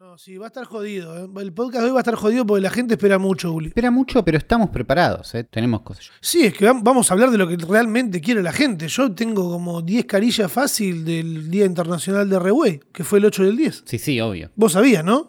[0.00, 1.16] No, sí, va a estar jodido.
[1.18, 1.28] ¿eh?
[1.42, 3.66] El podcast de hoy va a estar jodido porque la gente espera mucho, Uli.
[3.68, 5.42] Espera mucho, pero estamos preparados, ¿eh?
[5.42, 6.10] tenemos cosas.
[6.20, 8.86] Sí, es que vam- vamos a hablar de lo que realmente quiere la gente.
[8.86, 13.42] Yo tengo como 10 carillas fácil del Día Internacional de Reway, que fue el 8
[13.42, 13.82] del 10.
[13.86, 14.52] Sí, sí, obvio.
[14.54, 15.26] Vos sabías, ¿no?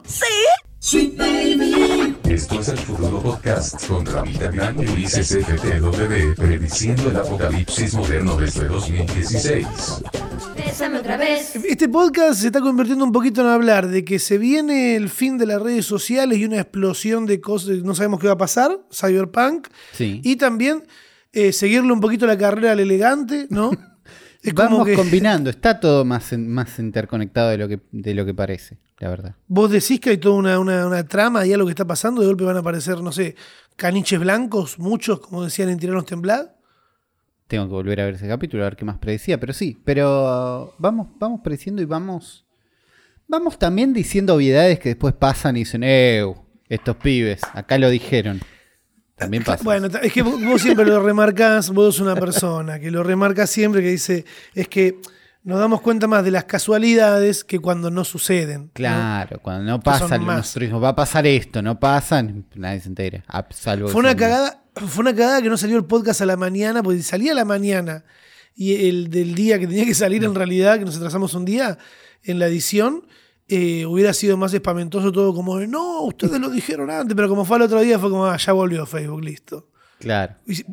[2.39, 8.37] Esto es el Futuro Podcast con Ramita Gran y Ulises FTW, prediciendo el apocalipsis moderno
[8.37, 9.67] desde 2016.
[10.55, 11.57] Bésame otra vez.
[11.57, 15.37] Este podcast se está convirtiendo un poquito en hablar de que se viene el fin
[15.37, 18.79] de las redes sociales y una explosión de cosas, no sabemos qué va a pasar,
[18.89, 20.21] Cyberpunk, Sí.
[20.23, 20.85] y también
[21.33, 23.71] eh, seguirle un poquito la carrera al elegante, ¿no?
[24.41, 28.25] Es Vamos que combinando, está todo más, en- más interconectado de lo, que, de lo
[28.25, 29.35] que parece, la verdad.
[29.47, 32.27] vos decís que hay toda una, una- una trama y algo que está pasando, de
[32.27, 33.35] golpe van a aparecer, no sé,
[33.75, 36.47] caniches blancos, muchos, como decían en Tiranos Temblad.
[37.47, 40.73] Tengo que volver a ver ese capítulo, a ver qué más predecía, pero sí, pero
[40.77, 42.45] vamos, vamos prediciendo y vamos.
[43.27, 46.23] Vamos también diciendo obviedades que después pasan y dicen, ¡eh!
[46.69, 48.39] Estos pibes, acá lo dijeron.
[49.19, 49.63] También pasa.
[49.63, 53.45] Bueno, es que vos vos siempre lo remarcás, vos sos una persona que lo remarca
[53.45, 54.99] siempre, que dice, es que
[55.43, 58.63] nos damos cuenta más de las casualidades que cuando no suceden.
[58.63, 58.69] ¿no?
[58.73, 60.37] Claro, cuando no Que pasa, son más.
[60.37, 62.23] nosotros decimos, va a pasar esto, no pasa,
[62.55, 63.23] nadie se entera.
[63.51, 66.81] Salvo Fue una cagada, fue una cagada que no salió el podcast a la mañana,
[66.81, 68.03] porque si salía a la mañana
[68.55, 71.77] y el del día que tenía que salir en realidad, que nos atrasamos un día
[72.23, 73.05] en la edición,
[73.49, 77.43] eh, hubiera sido más espamentoso todo como de, no, ustedes lo dijeron antes, pero como
[77.45, 79.67] fue al otro día fue como, ah, ya volvió Facebook, listo.
[79.99, 80.35] Claro.
[80.47, 80.63] Y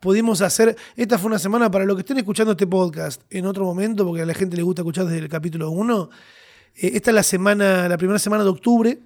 [0.00, 3.64] pudimos hacer, esta fue una semana para los que estén escuchando este podcast en otro
[3.64, 6.10] momento, porque a la gente le gusta escuchar desde el capítulo 1,
[6.74, 8.98] esta es la semana, la primera semana de octubre,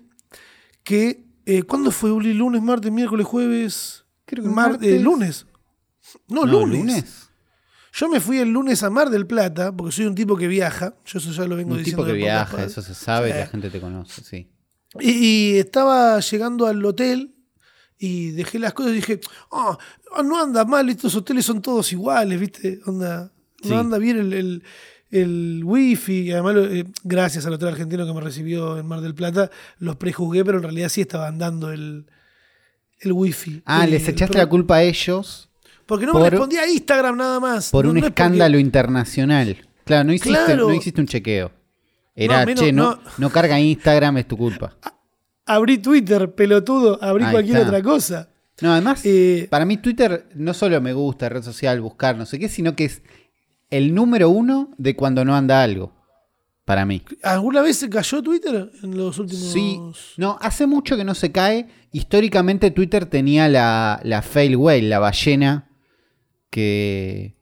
[0.83, 2.33] que, eh, ¿cuándo fue, Uli?
[2.35, 4.05] ¿Lunes, martes, miércoles, jueves?
[4.25, 4.89] Creo que Mar- martes.
[4.89, 5.47] eh, lunes.
[6.29, 7.28] No, No, lunes.
[7.99, 10.95] Yo me fui el lunes a Mar del Plata, porque soy un tipo que viaja,
[11.05, 12.05] yo eso ya lo vengo Un diciendo.
[12.05, 13.39] tipo que viaja, eso se sabe, Sí.
[13.39, 14.49] la gente te conoce, sí.
[15.01, 17.35] Y, y estaba llegando al hotel
[17.99, 19.77] y dejé las cosas y dije, "Ah,
[20.15, 22.79] ah, no anda mal, estos hoteles son todos iguales, ¿viste?
[22.87, 23.33] Onda,
[23.65, 24.63] no anda bien el, el,
[25.11, 26.21] el wifi.
[26.29, 29.97] Y además, eh, gracias al hotel argentino que me recibió en Mar del Plata, los
[29.97, 32.07] prejuzgué, pero en realidad sí estaba andando el,
[33.01, 33.63] el wifi.
[33.67, 35.48] Ah, Eh, les echaste pero- la culpa a ellos
[35.89, 37.71] Porque no por- me respondía a Instagram nada más.
[37.71, 39.57] por No- un no es porque- escándalo internacional.
[39.85, 40.69] Claro, no hiciste, Claro.
[40.69, 41.51] no hiciste un chequeo.
[42.15, 43.01] Era, No, menos- che, no, no.
[43.17, 44.77] no carga Instagram, es tu culpa.
[45.47, 47.69] Abrí Twitter, pelotudo, abrí Ahí cualquier está.
[47.69, 48.29] otra cosa.
[48.61, 52.39] No, además, Eh, para mí Twitter no solo me gusta, red social, buscar, no sé
[52.39, 53.03] qué, sino que es
[53.71, 55.95] el número uno de cuando no anda algo.
[56.65, 57.03] Para mí.
[57.23, 59.81] ¿Alguna vez se cayó Twitter en los últimos Sí,
[60.19, 61.67] no, hace mucho que no se cae.
[61.93, 65.68] Históricamente Twitter tenía la, la fail whale, la ballena,
[66.59, 67.37] que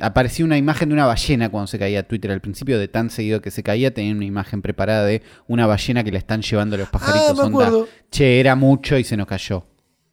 [0.00, 3.42] aparecía una imagen de una ballena cuando se caía Twitter al principio, de tan seguido
[3.42, 6.88] que se caía, tenía una imagen preparada de una ballena que la están llevando los
[6.88, 7.38] pajaritos.
[7.38, 9.66] Ah, me onda, che, era mucho y se nos cayó.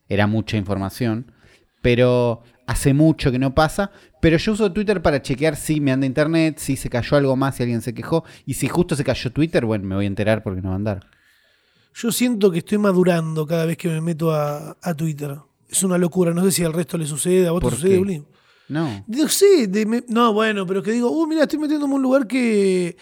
[0.09, 1.31] Era mucha información.
[1.81, 3.91] Pero hace mucho que no pasa.
[4.19, 7.55] Pero yo uso Twitter para chequear si me anda internet, si se cayó algo más,
[7.55, 8.25] si alguien se quejó.
[8.45, 10.77] Y si justo se cayó Twitter, bueno, me voy a enterar porque no va a
[10.77, 11.07] andar.
[11.93, 15.37] Yo siento que estoy madurando cada vez que me meto a, a Twitter.
[15.69, 16.33] Es una locura.
[16.33, 17.47] No sé si al resto le sucede.
[17.47, 18.23] ¿A vos te ¿Por sucede, qué?
[18.71, 19.03] No.
[19.07, 19.67] No sé.
[19.67, 22.95] de me- no, bueno, pero que digo, uh, mira, estoy metiéndome en un lugar que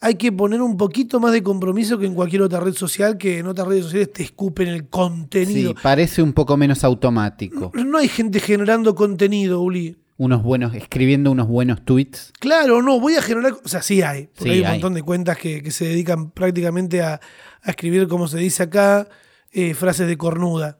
[0.00, 3.38] hay que poner un poquito más de compromiso que en cualquier otra red social, que
[3.38, 5.70] en otras redes sociales te escupen el contenido.
[5.72, 7.72] Sí, parece un poco menos automático.
[7.74, 9.96] No hay gente generando contenido, Uli.
[10.18, 12.32] Unos buenos, escribiendo unos buenos tweets.
[12.38, 13.52] Claro, no, voy a generar.
[13.64, 14.28] O sea, sí hay.
[14.28, 14.72] Porque Sí, hay un hay.
[14.74, 17.20] montón de cuentas que, que se dedican prácticamente a,
[17.62, 19.08] a escribir, como se dice acá,
[19.52, 20.78] eh, frases de cornuda.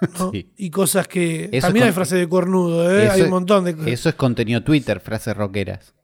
[0.18, 0.30] ¿no?
[0.30, 0.50] Sí.
[0.56, 1.48] Y cosas que.
[1.52, 3.08] Eso también hay frases de cornudo, ¿eh?
[3.08, 3.88] Hay un montón de cosas.
[3.92, 5.94] Eso es contenido Twitter, frases rockeras.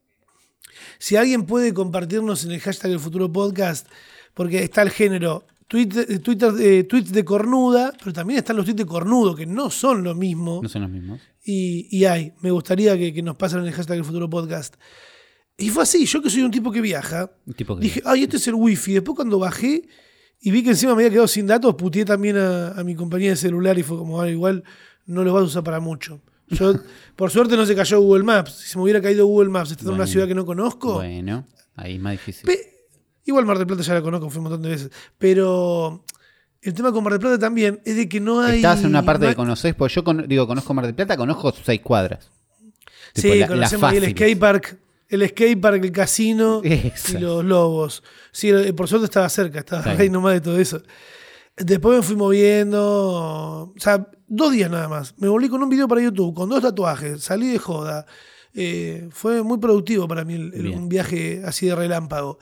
[0.98, 3.88] Si alguien puede compartirnos en el hashtag del futuro podcast,
[4.32, 8.64] porque está el género Twitter, eh, Twitter, eh, tweets de cornuda, pero también están los
[8.64, 10.60] tweets de cornudo, que no son lo mismo.
[10.62, 11.20] No son los mismos.
[11.44, 12.32] Y, y hay.
[12.40, 14.74] Me gustaría que, que nos pasen en el hashtag del futuro podcast.
[15.56, 18.38] Y fue así, yo que soy un tipo que viaja, tipo que- dije, ay, este
[18.38, 18.94] es el wifi.
[18.94, 19.86] Después cuando bajé
[20.40, 23.30] y vi que encima me había quedado sin datos, puteé también a, a mi compañía
[23.30, 24.62] de celular y fue como, "Ah, igual
[25.06, 26.20] no lo vas a usar para mucho.
[26.48, 26.74] Yo,
[27.16, 28.52] por suerte no se cayó Google Maps.
[28.52, 31.46] Si se me hubiera caído Google Maps, estando en una ciudad que no conozco, Bueno,
[31.76, 32.44] ahí es más difícil.
[32.46, 32.86] Pe-
[33.24, 34.90] igual Mar del Plata ya la conozco, fui un montón de veces.
[35.18, 36.04] Pero
[36.60, 38.56] el tema con Mar del Plata también es de que no hay...
[38.56, 41.16] Estás en una parte que hay- conocés, porque yo con- digo, conozco Mar del Plata,
[41.16, 42.30] conozco seis cuadras.
[43.14, 44.78] Tipo, Sí, la- conocemos las ahí el skatepark,
[45.08, 47.14] el skatepark, el casino Esas.
[47.14, 48.02] y los lobos.
[48.32, 50.82] Sí, eh, por suerte estaba cerca, estaba Está ahí nomás de todo eso.
[51.56, 55.14] Después me fui moviendo, o sea, dos días nada más.
[55.18, 58.06] Me volví con un video para YouTube, con dos tatuajes, salí de joda.
[58.54, 60.78] Eh, fue muy productivo para mí el- el- Bien.
[60.78, 62.38] un viaje así de relámpago.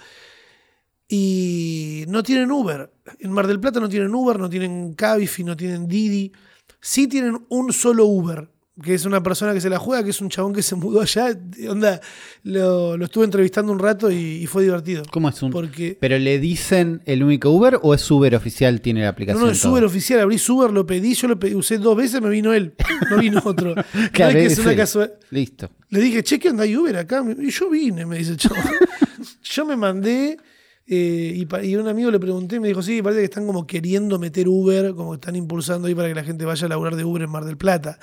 [1.09, 2.91] y no tienen Uber.
[3.19, 6.33] En Mar del Plata no tienen Uber, no tienen Cabify, no tienen Didi.
[6.81, 8.49] Sí tienen un solo Uber,
[8.83, 11.03] que es una persona que se la juega, que es un chabón que se mudó
[11.03, 11.39] allá.
[11.69, 12.01] Onda,
[12.43, 15.03] lo, lo estuve entrevistando un rato y, y fue divertido.
[15.13, 15.51] ¿Cómo es un...?
[15.51, 19.45] Porque ¿Pero le dicen el único Uber o es Uber oficial tiene la no, aplicación?
[19.45, 19.73] no, es todo?
[19.73, 22.73] Uber oficial, abrí Uber, lo pedí, yo lo pedí, usé dos veces, me vino él,
[23.11, 23.75] no vino otro.
[23.95, 25.71] No Claro, es que es es una casual- Listo.
[25.91, 27.23] Le dije, che, ¿qué onda hay Uber acá?
[27.39, 28.63] Y yo vine, me dice el chabón.
[29.43, 30.39] yo me mandé
[30.87, 33.67] eh, y, y un amigo le pregunté y me dijo, sí, parece que están como
[33.67, 36.97] queriendo meter Uber, como que están impulsando ahí para que la gente vaya a laburar
[36.97, 37.99] de Uber en Mar del Plata.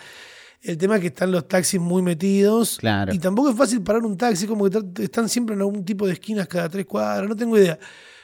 [0.62, 3.14] El tema es que están los taxis muy metidos Claro.
[3.14, 6.14] y tampoco es fácil parar un taxi, como que están siempre en algún tipo de
[6.14, 7.80] esquinas cada tres cuadras, no tengo idea.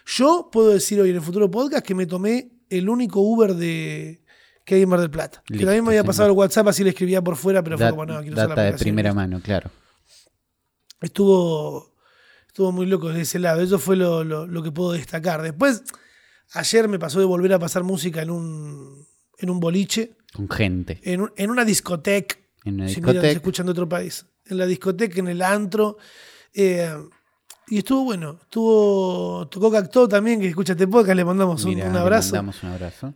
[0.05, 4.21] Yo puedo decir hoy en el futuro podcast que me tomé el único Uber de
[4.65, 5.43] que hay en Mar del Plata.
[5.45, 8.05] que también me había pasado el WhatsApp, así le escribía por fuera, pero fue como,
[8.05, 9.69] no, quiero usar la data de primera mano, claro.
[11.01, 11.93] Estuvo,
[12.47, 13.61] estuvo muy loco de ese lado.
[13.61, 15.41] Eso fue lo, lo- lo que puedo destacar.
[15.41, 15.83] Después,
[16.53, 19.05] ayer me pasó de volver a pasar música en un,
[19.37, 20.99] en un boliche, Con gente.
[21.03, 22.35] en, un- en una discoteca.
[22.63, 23.29] En una Si discoteca.
[23.29, 24.25] escuchan de otro país.
[24.47, 25.97] En la discoteca, en el antro.
[26.53, 26.93] eh,
[27.67, 28.39] y estuvo bueno.
[28.43, 31.15] Estuvo, tocó Cacto también, que escucha este podcast.
[31.15, 32.27] Le mandamos un, Mirá, un le abrazo.
[32.35, 33.13] mandamos un abrazo.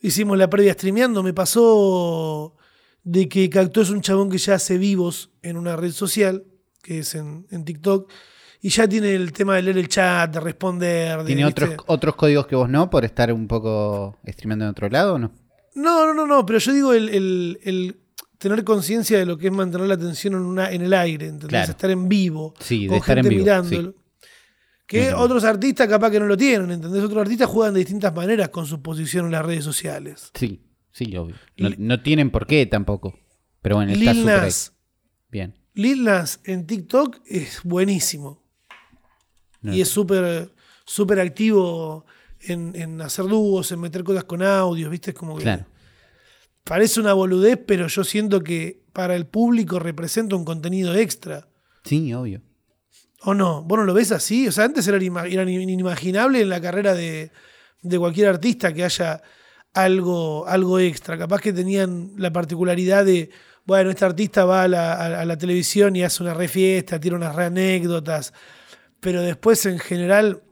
[0.00, 1.22] Hicimos la previa streameando.
[1.22, 2.56] Me pasó
[3.02, 6.44] de que Cacto es un chabón que ya hace vivos en una red social,
[6.82, 8.10] que es en, en TikTok,
[8.62, 11.18] y ya tiene el tema de leer el chat, de responder.
[11.18, 11.64] de, ¿Tiene ¿viste?
[11.64, 15.18] otros, otros códigos que vos no por estar un poco streameando en otro lado o
[15.18, 15.32] no?
[15.74, 17.96] No, no, no, no, pero yo digo el, el- el
[18.38, 21.48] tener conciencia de lo que es mantener la atención en, una, en el aire, ¿entendés?
[21.50, 21.70] Claro.
[21.72, 23.94] Estar en vivo, Sí, de con estar en gente vivo, mirándolo.
[24.86, 27.04] Que otros artistas capaz que no lo tienen, ¿entendés?
[27.04, 30.32] Otros artistas juegan de distintas maneras con su posición en las redes sociales.
[30.34, 31.36] Sí, sí, obvio.
[31.78, 33.14] No, tienen por qué tampoco.
[33.62, 34.24] Pero bueno, está Lil.
[34.26, 34.72] Nas,
[35.28, 35.54] Bien.
[35.74, 38.42] Lil Nas en TikTok es buenísimo.
[39.60, 40.50] No, Y es súper
[40.86, 42.04] súper activo
[42.42, 45.10] en, en hacer dúos, en meter cosas con audios, ¿viste?
[45.10, 45.66] Es como que Claro.
[46.64, 51.48] parece una boludez, pero yo siento que para el público representa un contenido extra.
[51.84, 52.42] Sí, obvio.
[53.22, 53.62] ¿O no?
[53.62, 54.48] ¿Vos no lo ves así?
[54.48, 57.30] O sea, antes era, era inimaginable en la carrera de,
[57.82, 59.22] de cualquier artista que haya
[59.74, 61.18] algo, algo extra.
[61.18, 63.30] Capaz que tenían la particularidad de,
[63.66, 66.98] bueno, este artista va a la, a- a la televisión y hace una re fiesta,
[66.98, 68.32] tira unas re anécdotas.
[69.00, 70.42] Pero después, en general,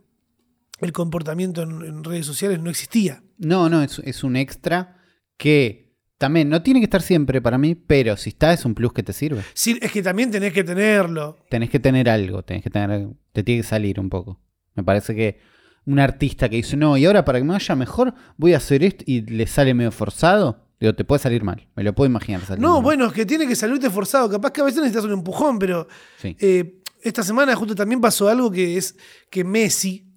[0.80, 3.22] el comportamiento en, en redes sociales no existía.
[3.38, 4.96] No, no, es, es un extra
[5.36, 5.88] que
[6.18, 9.02] también no tiene que estar siempre para mí, pero si está es un plus que
[9.02, 9.42] te sirve.
[9.54, 11.38] Sí, es que también tenés que tenerlo.
[11.48, 14.40] Tenés que tener algo, tenés que tener, te tiene que salir un poco.
[14.74, 15.38] Me parece que
[15.86, 18.82] un artista que dice, no, y ahora para que me vaya mejor voy a hacer
[18.82, 22.42] esto y le sale medio forzado, digo, te puede salir mal, me lo puedo imaginar
[22.58, 22.82] No, mal.
[22.82, 24.28] bueno, es que tiene que salirte forzado.
[24.28, 25.86] Capaz que a veces necesitas un empujón, pero
[26.20, 26.36] Sí.
[26.40, 28.96] Eh, esta semana justo también pasó algo que es
[29.30, 30.07] que Messi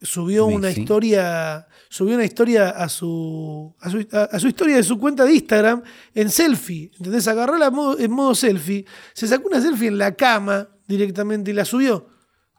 [0.00, 4.82] subió una historia subió una historia a su, a su a- a su historia de
[4.82, 5.82] su cuenta de Instagram
[6.14, 7.26] en selfie ¿entendés?
[7.28, 8.84] agarró la modo- en modo selfie
[9.14, 12.08] se sacó una selfie en la cama directamente y la subió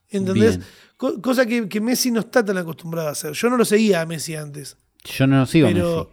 [0.10, 0.60] ¿entendés?
[0.98, 4.02] Co- cosa que, que Messi no está tan acostumbrado a hacer yo no lo seguía
[4.02, 6.10] a Messi antes Yo no lo sigo, a Messi.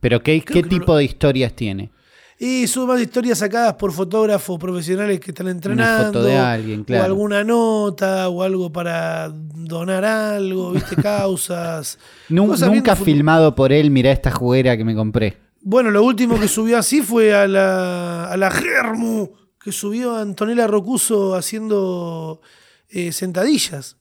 [0.00, 1.90] Pero ¿qué, qué no tipo lo- de historias tiene?
[2.38, 6.06] Y sube más historias sacadas por fotógrafos profesionales que están entrenando.
[6.06, 7.02] foto de alguien, claro.
[7.04, 11.98] O alguna nota, o algo para donar algo, viste, causas.
[12.28, 15.38] Nunca filmado por él, mirá esta juguera que me compré.
[15.60, 19.30] Bueno, lo último que subió así fue a la, a la Germu,
[19.62, 22.40] que subió a Antonella Rocuso haciendo
[22.88, 23.96] eh, sentadillas.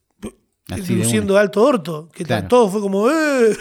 [0.89, 2.09] Luciendo alto orto.
[2.13, 2.47] Que Claro.
[2.47, 3.55] todo fue como, ¡eh!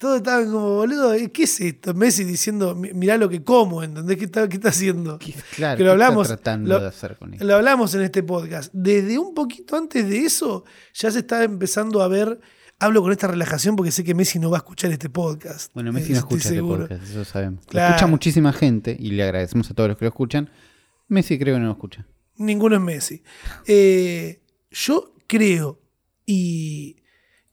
[0.00, 1.92] Todos estaban como, boludo, ¿qué es esto?
[1.92, 4.16] Messi diciendo, "Mi- mirá lo que como, ¿entendés?
[4.16, 5.18] ¿Qué está, qué está haciendo?
[5.54, 7.44] Claro, que lo ¿qué hablamos, está tratando lo- de hacer con eso?
[7.44, 8.72] Lo hablamos en este podcast.
[8.72, 10.64] Desde un poquito antes de eso,
[10.94, 12.40] ya se está empezando a ver.
[12.78, 15.70] Hablo con esta relajación porque sé que Messi no va a escuchar este podcast.
[15.74, 17.60] Bueno, Messi Eh, no escucha este podcast, eso sabemos.
[17.66, 17.88] Lo Claro.
[17.94, 20.48] escucha muchísima gente y le agradecemos a todos los que lo escuchan.
[21.08, 22.06] Messi creo que no lo escucha.
[22.38, 23.22] Ninguno es Messi.
[23.66, 24.40] Eh,
[24.70, 25.78] yo creo
[26.24, 26.96] y,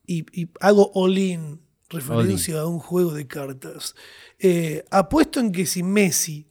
[0.06, 3.96] y- y hago all-in referencia a un juego de cartas.
[4.40, 6.48] Eh, apuesto en que si Messi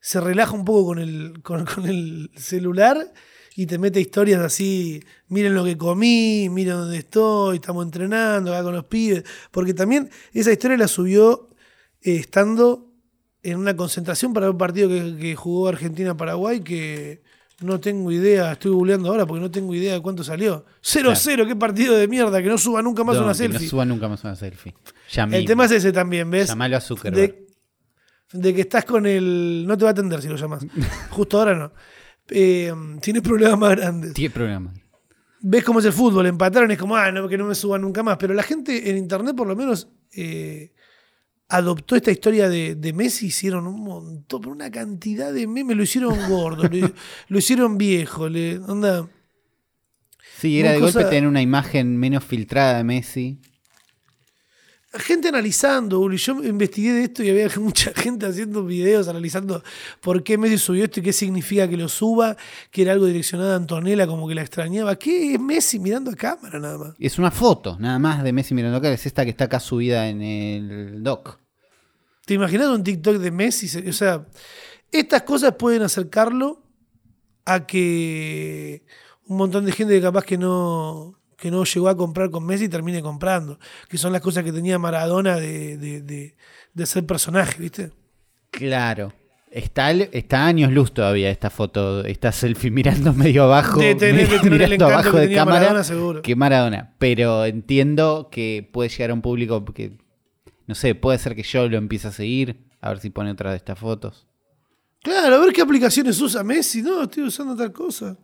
[0.00, 3.12] se relaja un poco con el, con, con el celular
[3.56, 8.62] y te mete historias así, miren lo que comí, miren dónde estoy, estamos entrenando acá
[8.62, 11.50] con los pibes, porque también esa historia la subió
[12.02, 12.92] eh, estando
[13.42, 17.22] en una concentración para un partido que, que jugó Argentina-Paraguay que
[17.60, 20.64] no tengo idea, estoy googleando ahora porque no tengo idea de cuánto salió.
[20.82, 23.60] 0-0, qué partido de mierda, que no suba nunca más No, una que selfie.
[23.60, 24.74] No suba nunca más una selfie.
[25.32, 26.48] El tema es ese también, ¿ves?
[26.48, 27.34] Llamalo a Zuckerberg.
[27.34, 27.46] De,
[28.32, 29.64] de que estás con el.
[29.66, 30.64] No te va a atender si lo llamas.
[31.10, 31.72] Justo ahora no.
[32.30, 34.14] Eh, tienes problemas más grandes.
[34.14, 34.74] Tiene programas.
[35.40, 38.02] ves cómo es el fútbol, empataron, es como, ah, no, que no me suban nunca
[38.02, 38.18] más.
[38.18, 40.72] Pero la gente en internet, por lo menos, eh,
[41.48, 46.28] adoptó esta historia de, de Messi, hicieron un montón, una cantidad de memes, lo hicieron
[46.28, 46.92] gordo, lo,
[47.28, 49.08] lo hicieron viejo, le, onda.
[50.38, 53.40] Sí, era de cosa- golpe tener una imagen menos filtrada de Messi.
[54.90, 56.16] Gente analizando, Uli.
[56.16, 59.62] Yo investigué de esto y había mucha gente haciendo videos analizando
[60.00, 62.36] por qué Messi subió esto y qué significa que lo suba,
[62.70, 64.96] que era algo direccionado a Antonella, como que la extrañaba.
[64.96, 66.94] ¿Qué es Messi mirando a cámara nada más?
[66.98, 68.90] Es una foto, nada más, de Messi mirando acá.
[68.90, 71.38] Es esta que está acá subida en el doc.
[72.24, 73.88] ¿Te imaginas un TikTok de Messi?
[73.88, 74.26] O sea,
[74.90, 76.62] estas cosas pueden acercarlo
[77.44, 78.84] a que
[79.26, 82.68] un montón de gente que capaz que no, que no llegó a comprar con Messi
[82.68, 83.58] termine comprando.
[83.88, 86.34] Que son las cosas que tenía Maradona de, de, de-
[86.74, 87.92] de ser personaje, ¿viste?
[88.50, 89.12] Claro.
[89.50, 94.36] Está, está años luz todavía esta foto, esta selfie mirando medio abajo, De tener- medio
[94.36, 96.22] de tener el mirando abajo que de cámara Maradona, seguro.
[96.22, 96.94] que Maradona.
[96.98, 99.96] Pero entiendo que puede llegar a un público que,
[100.66, 103.50] no sé, puede ser que yo lo empiece a seguir, a ver si pone otra
[103.52, 104.26] de estas fotos.
[105.02, 106.82] Claro, a ver qué aplicaciones usa Messi.
[106.82, 108.16] No, estoy usando tal cosa.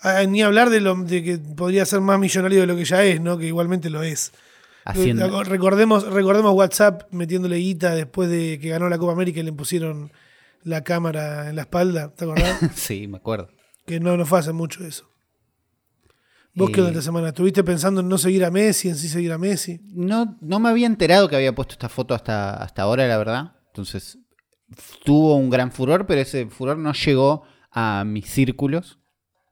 [0.00, 3.02] Ah, ni hablar de, lo, de que podría ser más millonario de lo que ya
[3.04, 3.36] es, ¿no?
[3.36, 4.32] Que igualmente lo es.
[4.84, 9.52] Haciendo, Recordemos, recordemos WhatsApp metiéndole guita después de que ganó la Copa América y le
[9.52, 10.12] pusieron
[10.62, 12.14] la cámara en la espalda.
[12.14, 12.58] ¿Te acordás?
[12.74, 13.48] sí, me acuerdo.
[13.86, 15.10] que no, no fue hace mucho eso.
[16.54, 17.28] ¿Vos Eh, qué onda esta semana?
[17.28, 19.80] ¿Estuviste pensando en no seguir a Messi, en sí seguir a Messi?
[19.92, 23.52] No, no me había enterado que había puesto esta foto hasta, hasta ahora, la verdad.
[23.68, 24.18] Entonces,
[25.04, 28.98] tuvo un gran furor, pero ese furor no llegó a mis círculos.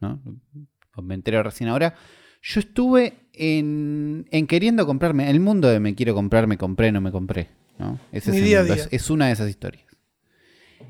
[0.08, 1.02] ¿No?
[1.02, 1.94] Me entero recién ahora.
[2.42, 7.00] Yo estuve en, en queriendo comprarme, el mundo de me quiero comprar, me compré, no
[7.00, 7.48] me compré.
[7.78, 7.98] ¿no?
[8.12, 8.84] Ese Mi es, el día a mundo, día.
[8.84, 9.84] es- es una de esas historias.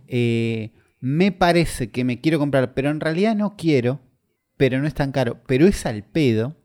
[0.09, 4.01] Eh, me parece que me quiero comprar, pero en realidad no quiero,
[4.57, 6.57] pero no es tan caro, pero es al pedo.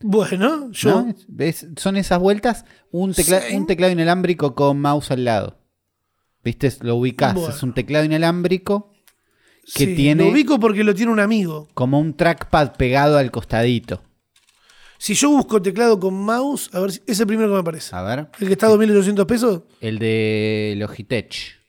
[0.00, 1.02] Bueno, yo.
[1.02, 1.14] ¿no?
[1.44, 3.54] Es- son esas vueltas, un, tecla- Sí.
[3.56, 5.58] un teclado inalámbrico con mouse al lado.
[6.44, 6.72] ¿Viste?
[6.80, 7.50] Lo ubicás, Bueno.
[7.54, 8.91] es un teclado inalámbrico
[9.64, 11.68] que sí, tiene- Lo ubico porque lo tiene un amigo.
[11.74, 14.02] como un trackpad pegado al costadito.
[14.98, 17.94] Si yo busco teclado con mouse, a ver si es el primero que me aparece.
[17.96, 19.62] A ver, El que está a 2.800 pesos.
[19.80, 21.60] el de Logitech.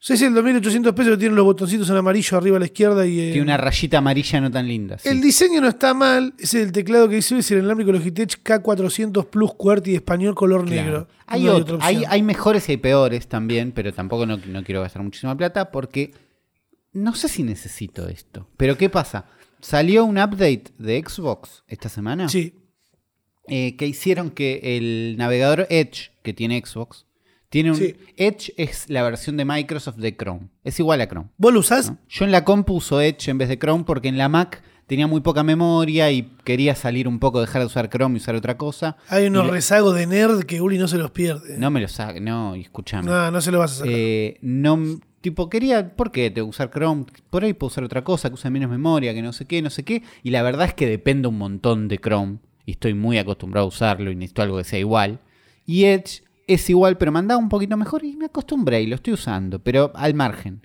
[0.00, 3.04] Sí, sí, el 2.800 pesos que tiene los botoncitos en amarillo arriba a la izquierda
[3.04, 3.18] y.
[3.20, 4.96] eh, Tiene una rayita amarilla no tan linda.
[4.96, 5.08] sí.
[5.08, 6.32] El diseño no está mal.
[6.38, 10.82] Es el teclado que dice es el inalámbrico Logitech K400 Plus QWERTY español color Claro.
[10.82, 11.08] negro.
[11.26, 14.80] Hay, No otro- hay, hay mejores y hay peores también, pero tampoco no, no quiero
[14.82, 16.12] gastar muchísima plata porque
[17.02, 18.48] no sé si necesito esto.
[18.56, 19.26] Pero ¿qué pasa?
[19.60, 22.54] Salió un update de Xbox esta semana Sí.
[23.48, 27.06] eh, que hicieron que el navegador Edge que tiene Xbox
[27.48, 27.96] tiene un Sí.
[28.16, 30.48] Edge es la versión de Microsoft de Chrome.
[30.64, 31.30] Es igual a Chrome.
[31.38, 31.90] ¿Vos lo usás?
[31.90, 31.98] ¿no?
[32.08, 35.06] Yo en la compu uso Edge en vez de Chrome porque en la Mac tenía
[35.06, 38.56] muy poca memoria y quería salir un poco, dejar de usar Chrome y usar otra
[38.58, 38.96] cosa.
[39.08, 41.56] Hay unos Y rezagos de nerd que Uli no se los pierde.
[41.58, 43.06] No me lo saque, no, escúchame.
[43.10, 43.92] no, no se lo vas a sacar.
[43.94, 46.30] Eh, no, tipo, quería, ¿por qué?
[46.30, 49.32] Te usar Chrome, por ahí puedo usar otra cosa que usa menos memoria, que no
[49.32, 50.02] sé qué, no sé qué.
[50.22, 52.38] Y la verdad es que depende un montón de Chrome.
[52.66, 55.20] Y estoy muy acostumbrado a usarlo y necesito algo que sea igual.
[55.64, 58.96] Y Edge es igual, pero me andaba un poquito mejor y me acostumbré y lo
[58.96, 59.58] estoy usando.
[59.58, 60.60] Pero al margen.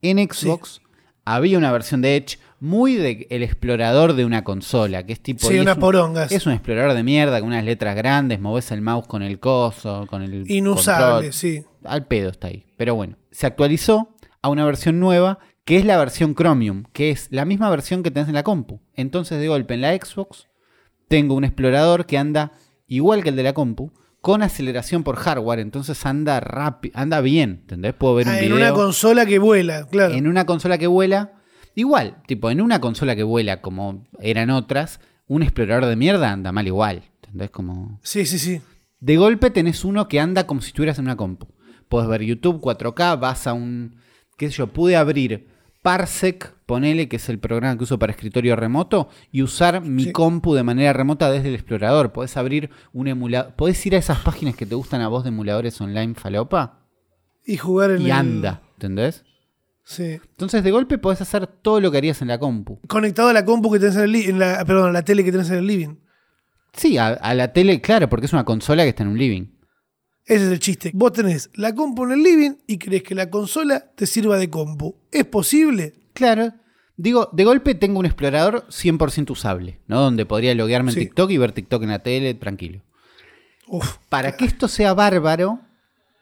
[0.00, 0.80] En Xbox
[1.24, 5.46] había una versión de Edge muy de el explorador de una consola, que es tipo...
[5.46, 6.16] Sí, y es una un-.
[6.30, 10.06] Es un explorador de mierda con unas letras grandes, moves el mouse con el coso,
[10.08, 11.32] con el Inusable, control.
[11.32, 11.62] sí.
[11.84, 12.64] Al pedo está ahí.
[12.76, 17.28] Pero bueno, se actualizó a una versión nueva que es la versión Chromium, que es
[17.30, 18.80] la misma versión que tenés en la compu.
[18.94, 20.48] Entonces, de golpe, en la Xbox
[21.06, 22.50] tengo un explorador que anda
[22.88, 25.60] igual que el de la compu, con aceleración por hardware.
[25.60, 27.58] Entonces anda rápido, anda bien.
[27.60, 27.94] ¿Entendés?
[27.94, 30.14] Puedo ver un Ah, en video una consola que vuela, claro.
[30.14, 31.34] en una consola que vuela.
[31.76, 36.50] Igual, tipo, en una consola que vuela como eran otras, un explorador de mierda anda
[36.50, 37.04] mal igual.
[37.22, 37.50] ¿Entendés?
[37.50, 38.00] Como.
[38.02, 38.60] Sí, sí, sí.
[38.98, 41.46] De golpe tenés uno que anda como si estuvieras en una compu.
[41.88, 43.96] Puedes ver YouTube 4K, vas a un.
[44.36, 45.48] qué sé yo, pude abrir
[45.82, 50.12] Parsec, ponele, que es el programa que uso para escritorio remoto, y usar mi Sí.
[50.12, 52.12] compu de manera remota desde el explorador.
[52.12, 53.54] Podés abrir un emulador.
[53.54, 56.80] Podés ir a esas páginas que te gustan a vos de emuladores online falopa
[57.46, 58.60] Y jugar en y el- anda.
[58.74, 59.24] ¿Entendés?
[59.84, 60.18] Sí.
[60.30, 62.80] Entonces de golpe podés hacer todo lo que harías en la compu.
[62.88, 65.32] Conectado a la compu que tenés en el en la, perdón, a la tele que
[65.32, 65.96] tenés en el living.
[66.74, 69.46] Sí, a, a la tele, claro, porque es una consola que está en un living.
[70.28, 70.90] Ese es el chiste.
[70.94, 74.50] Vos tenés la compu en el living y crees que la consola te sirva de
[74.50, 74.94] compu.
[75.10, 75.94] ¿Es posible?
[76.12, 76.52] Claro.
[76.96, 80.00] Digo, de golpe tengo un explorador 100% usable, ¿no?
[80.00, 81.00] Donde podría loguearme en Sí.
[81.00, 82.82] TikTok y ver TikTok en la tele, tranquilo.
[83.68, 83.96] Uf.
[84.08, 85.60] Para que esto sea bárbaro,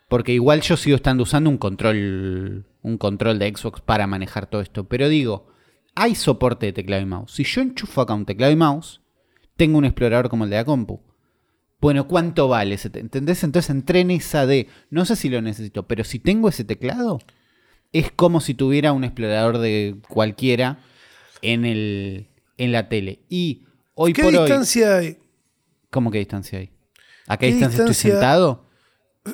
[0.08, 4.60] porque igual yo sigo estando usando un control, un control de Xbox para manejar todo
[4.60, 5.48] esto, pero digo,
[5.96, 7.32] hay soporte de teclado y mouse.
[7.32, 9.00] Si yo enchufo acá un teclado y mouse,
[9.56, 11.00] tengo un explorador como el de la compu.
[11.80, 12.90] Bueno, ¿cuánto vale ese?
[12.90, 13.44] te- ¿Entendés?
[13.44, 17.18] Entonces entré en esa de, no sé si lo necesito, pero si tengo ese teclado,
[17.92, 20.80] es como si tuviera un explorador de cualquiera
[21.42, 23.20] en, el, en la tele.
[23.28, 23.64] Y
[23.94, 24.40] hoy ¿Qué por hoy...
[24.40, 25.18] distancia hay?
[25.90, 26.70] ¿Cómo qué distancia hay?
[27.26, 28.66] ¿A qué, ¿Qué distancia, distancia- estoy sentado?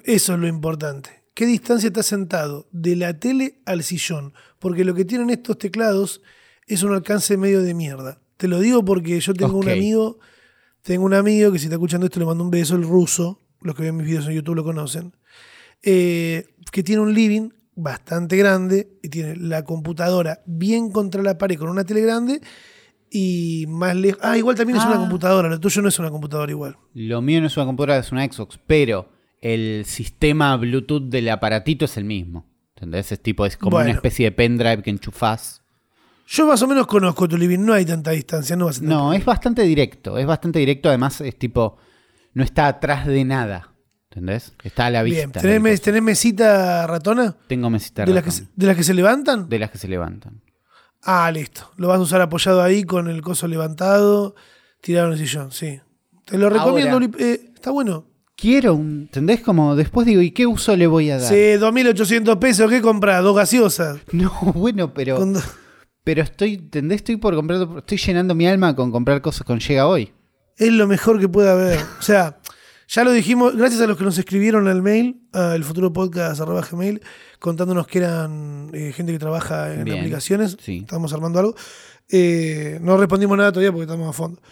[0.04, 1.22] Eso es lo importante.
[1.34, 4.34] ¿Qué distancia estás sentado de la tele al sillón?
[4.58, 6.20] Porque lo que tienen estos teclados
[6.66, 8.20] es un alcance medio de mierda.
[8.36, 10.18] Te lo digo porque yo tengo un amigo,
[10.82, 13.74] tengo un amigo que si está escuchando esto le mando un beso, el ruso, los
[13.74, 15.12] que ven mis videos en YouTube lo conocen,
[15.82, 21.58] eh, que tiene un living bastante grande y tiene la computadora bien contra la pared
[21.58, 22.40] con una tele grande
[23.10, 24.20] y más lejos.
[24.22, 24.98] Ah, igual también es una Ah.
[25.00, 26.76] computadora, lo tuyo no es una computadora igual.
[26.94, 29.08] Lo mío no es una computadora, es una Xbox, pero
[29.40, 32.46] el sistema Bluetooth del aparatito es el mismo.
[32.76, 33.12] ¿Entendés?
[33.12, 33.90] Es tipo, es como Bueno.
[33.90, 35.61] una especie de pendrive que enchufás.
[36.34, 38.96] Yo más o menos conozco tu living, no hay tanta distancia, no vas a tener
[38.96, 41.76] No, es bastante directo, es bastante directo, además es tipo,
[42.32, 43.68] no está atrás de nada.
[44.10, 44.54] ¿Entendés?
[44.62, 45.18] Está a la vista.
[45.20, 47.36] Bien, ¿tenés, mes- mesita ratona?
[47.48, 49.48] Tengo mesita ¿De las, que ratón, se, ¿De las que se levantan?
[49.48, 50.42] de las que se levantan.
[51.02, 51.70] Ah, listo.
[51.76, 54.34] Lo vas a usar apoyado ahí con el coso levantado,
[54.80, 55.80] tirado en el sillón, sí.
[56.24, 56.96] Te lo recomiendo.
[56.96, 58.06] Uli- eh, está bueno.
[58.36, 59.40] Quiero un, ¿entendés?
[59.40, 61.28] Como después digo, ¿y qué uso le voy a dar?
[61.28, 63.22] Sí, 2.800 pesos, ¿qué compras?
[63.22, 63.98] Dos gaseosas.
[64.12, 65.16] No, bueno, pero...
[65.16, 65.40] Con do-
[66.04, 66.96] Pero estoy, ¿entendés?
[66.96, 70.12] Estoy por comprar, estoy llenando mi alma con comprar cosas con Llega hoy.
[70.56, 71.78] Es lo mejor que puede haber.
[71.98, 72.38] O sea,
[72.88, 76.66] ya lo dijimos, gracias a los que nos escribieron al mail, al futuro podcast arroba
[76.68, 77.00] gmail,
[77.38, 80.56] contándonos que eran eh, gente que trabaja en Bien, aplicaciones.
[80.60, 80.78] sí.
[80.78, 81.54] Estamos armando algo.
[82.08, 84.42] Eh, no respondimos nada todavía porque estamos a fondo.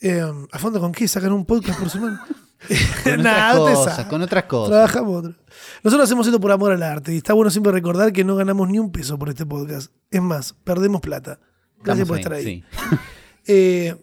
[0.00, 1.06] Eh, ¿A fondo con qué?
[1.06, 2.24] ¿Sacan un podcast por semana?
[3.04, 4.70] Con Nah, otras te cosas, con otras cosas.
[4.70, 5.34] Trabajamos otro.
[5.82, 8.68] Nosotros hacemos esto por amor al arte y está bueno siempre recordar que no ganamos
[8.68, 9.92] ni un peso por este podcast.
[10.10, 11.38] Es más, perdemos plata.
[11.82, 12.44] Gracias Estamos por estar ahí.
[12.44, 12.64] sí.
[13.46, 13.96] Eh,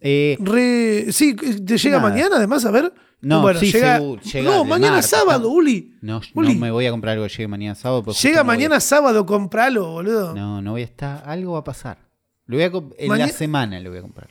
[0.00, 2.10] Eh, re- sí, ¿te llega Nada.
[2.10, 2.64] mañana además?
[2.64, 2.92] A ver.
[3.20, 5.48] No, sí, seguro, llega no, mañana sábado.
[5.48, 5.96] Uli.
[6.02, 6.54] no, Uli.
[6.54, 8.04] no me voy a comprar algo que llegue mañana sábado.
[8.12, 10.34] Llega mañana a- sábado, compralo, boludo.
[10.34, 11.22] No, no voy a estar.
[11.26, 11.98] Algo va a pasar.
[12.44, 12.66] Lo voy a
[13.02, 14.28] en Maña- la semana lo voy a comprar.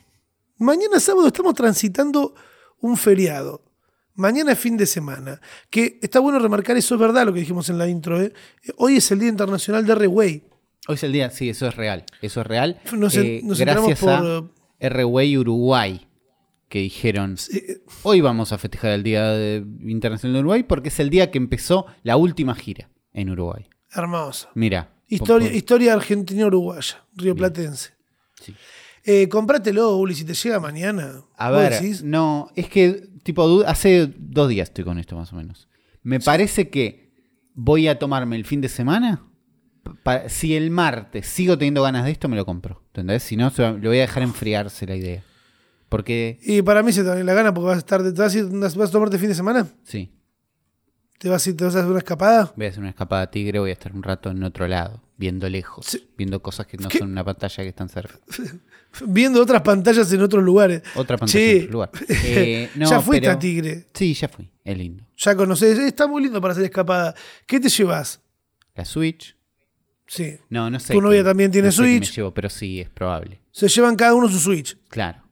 [0.60, 2.36] Mañana sábado estamos transitando
[2.82, 3.62] un feriado.
[4.14, 5.42] Mañana es fin de semana.
[5.70, 8.22] Que está bueno remarcar, eso es verdad lo que dijimos en la intro.
[8.22, 8.32] ¿eh?
[8.78, 10.44] Hoy es el Día Internacional de R-Way.
[10.88, 12.06] Hoy es el día, sí, eso es real.
[12.22, 12.80] Eso es real.
[12.94, 14.10] Nos, Eh, nos gracias por.
[14.10, 14.44] a
[14.80, 16.08] R-Way Uruguay,
[16.70, 21.00] que dijeron, eh, hoy vamos a festejar el Día de- Internacional de Uruguay porque es
[21.00, 23.68] el día que empezó la última gira en Uruguay.
[23.94, 24.50] hermoso.
[24.56, 24.92] Mira.
[25.08, 27.92] Historia, por- historia argentina-uruguaya, rioplatense.
[28.42, 28.54] Sí.
[29.06, 31.22] Eh, comprátelo, Uli, si te llega mañana.
[31.38, 35.36] A ver, decís, no, es que tipo hace dos días estoy con esto más o
[35.36, 35.68] menos.
[36.02, 37.12] Me parece que
[37.54, 39.24] voy a tomarme el fin de semana.
[40.28, 42.82] si el martes sigo teniendo ganas de esto, me lo compro.
[42.88, 43.22] ¿Entendés?
[43.24, 45.24] Si no, le voy a dejar enfriarse la idea.
[45.90, 48.02] Porque, Y para mí se te da la gana porque vas a estar.
[48.02, 49.68] ¿Te vas a, ir- vas a tomarte fin de semana?
[49.84, 50.12] sí,
[51.20, 52.52] ¿Te vas, a ¿Te vas a hacer una escapada?
[52.56, 55.48] voy a hacer una escapada tigre, voy a estar un rato en otro lado, viendo
[55.50, 56.10] lejos, Sí.
[56.18, 57.00] viendo cosas que no ¿Qué?
[57.00, 58.20] son una pantalla que están cerca.
[59.08, 60.82] Viendo otras pantallas en otros lugares.
[60.96, 61.90] Otra pantalla en otro lugar.
[62.24, 63.88] Eh, no, ya fuiste pero- a Tigre.
[63.94, 65.04] Sí, ya fui, es lindo.
[65.18, 65.78] Ya conoces.
[65.80, 67.14] Está muy lindo para hacer escapada.
[67.46, 68.22] ¿Qué te llevas?
[68.74, 69.36] La Switch.
[70.08, 70.38] Sí.
[70.50, 70.94] No, no sé.
[70.94, 73.42] Tu novia también tiene no sé me llevo, pero sí, es probable.
[73.52, 74.78] Se llevan cada uno su Switch.
[74.88, 75.24] Claro.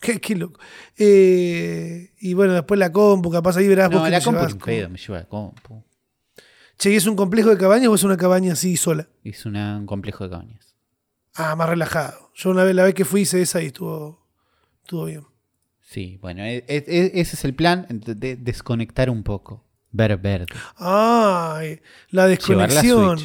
[0.00, 0.58] Qué, qué loco.
[0.96, 4.52] Eh, y bueno, después la compu, capaz ahí verás vos No, qué la compu llevas
[4.54, 5.84] un pedo, me lleva la compu.
[6.80, 9.06] Che, ¿y es un complejo de cabañas o es una cabaña así sola?
[9.22, 10.74] Es una- un complejo de cabañas.
[11.34, 12.30] Ah, más relajado.
[12.34, 14.26] Yo una vez, la vez que fui hice esa y estuvo,
[14.82, 15.26] estuvo bien.
[15.82, 19.66] Sí, bueno, e- e- e- ese es el plan, de desconectar un poco.
[19.92, 20.46] Ver verde.
[20.76, 23.18] Ay, la desconexión.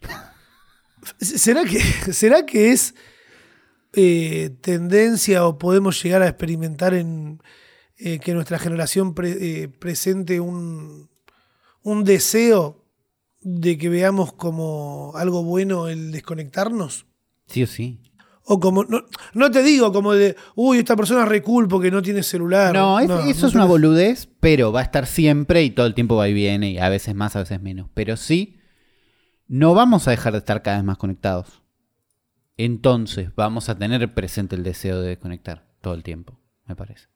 [1.18, 1.80] ¿Será que,
[2.12, 2.94] ¿Será que es
[3.94, 7.42] eh, tendencia o podemos llegar a experimentar en
[7.96, 11.10] eh, que nuestra generación pre- eh, presente un,
[11.82, 12.81] un deseo
[13.44, 17.06] de que veamos como algo bueno el desconectarnos?
[17.46, 18.00] Sí o sí.
[18.44, 21.90] O como, no, no te digo como de, uy, esta persona es re cool porque
[21.92, 22.74] no tiene celular.
[22.74, 25.86] No, es- No, eso no es una boludez, pero va a estar siempre y todo
[25.86, 27.88] el tiempo va y viene, y a veces más, a veces menos.
[27.94, 28.58] Pero sí,
[29.46, 31.62] no vamos a dejar de estar cada vez más conectados.
[32.56, 37.06] Entonces, vamos a tener presente el deseo de desconectar todo el tiempo, me parece.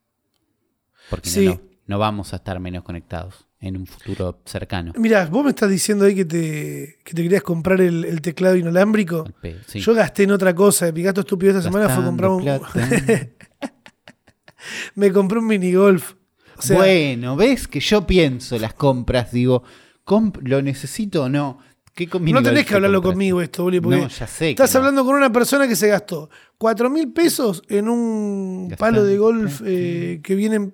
[1.10, 1.46] Porque Sí.
[1.46, 4.92] no, no vamos a estar menos conectados en un futuro cercano.
[4.96, 8.54] Mirá, vos me estás diciendo ahí que te, que te querías comprar el, el teclado
[8.56, 9.24] inalámbrico.
[9.66, 9.80] Sí.
[9.80, 10.90] Yo gasté en otra cosa.
[10.92, 12.44] Mi gasto estúpido esta semana fue comprar un.
[14.94, 16.14] Me compré un minigolf.
[16.58, 19.62] O sea, bueno, ves que yo pienso las compras, digo,
[20.06, 21.58] comp- ¿lo necesito o no?
[21.94, 24.50] ¿Qué No tenés que hablarlo conmigo esto, Uli, porque No, ya sé.
[24.50, 24.80] estás no.
[24.80, 29.62] hablando con una persona que se gastó 4 mil pesos en un palo de golf
[29.64, 30.72] eh, que viene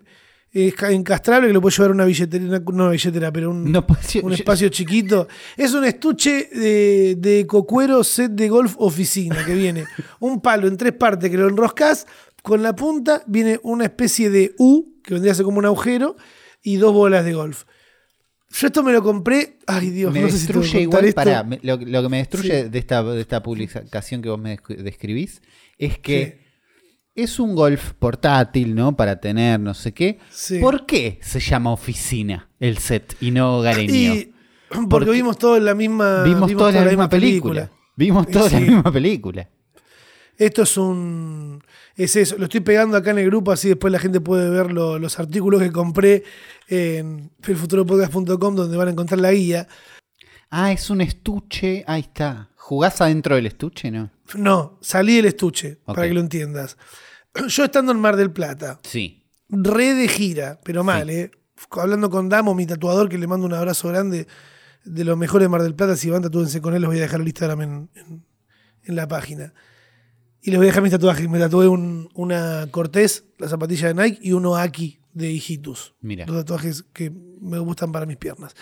[0.77, 3.73] ca- encastrable que lo puede llevar a una billetera, una- no una billetera, pero un,
[3.73, 3.87] No
[4.23, 5.27] un espacio chiquito.
[5.57, 9.85] Es un estuche de, de cocuero set de golf oficina que viene
[10.21, 12.07] un palo en tres partes que lo enroscas,
[12.43, 16.17] con la punta viene una especie de U, que vendría a ser como un agujero,
[16.63, 17.65] y dos bolas de golf.
[18.51, 21.15] Yo esto me lo compré, ay Dios, me no sé si destruye igual, esto.
[21.15, 24.77] pará, lo, lo que me destruye de, esta, de esta publicación que vos me descri-
[24.77, 25.41] describís
[25.79, 26.42] es que
[27.15, 28.97] es un golf portátil, ¿no?
[28.97, 30.19] Para tener no sé qué.
[30.31, 30.59] Sí.
[30.61, 33.93] ¿Por qué se llama oficina el set y no hogareño?
[33.95, 34.33] Y
[34.69, 37.71] porque, Porque vimos todo en la misma Vimos toda la, misma película.
[37.97, 38.65] Vimos toda la Sí.
[38.65, 39.49] misma película.
[40.39, 41.63] Esto es un.
[41.95, 42.37] Es eso.
[42.39, 45.19] Lo estoy pegando acá en el grupo, así después la gente puede ver lo- los
[45.21, 46.25] artículos que compré
[46.69, 49.69] en elfuturopodcast.com, donde van a encontrar la guía.
[50.51, 51.85] Ah, es un estuche.
[51.87, 52.49] Ahí está.
[52.57, 54.11] ¿Jugás adentro del estuche, no?
[54.37, 56.77] No, salí del estuche, para que lo entiendas.
[57.49, 59.25] Yo estando en Mar del Plata, Sí.
[59.49, 61.31] re de gira, pero mal, ¿eh?
[61.71, 64.27] Hablando con Damo, mi tatuador, que le mando un abrazo grande
[64.85, 65.97] de los mejores de Mar del Plata.
[65.97, 68.27] Si van, tatúense con él, los voy a dejar el Instagram en, en-
[68.85, 69.55] en la página.
[70.41, 71.29] Y les voy a dejar mis tatuajes.
[71.29, 75.95] Me tatué un- una Cortés, la zapatilla de Nike, y uno Aki de Hijitus.
[76.01, 76.25] Mira.
[76.27, 78.55] Dos tatuajes que me gustan para mis piernas.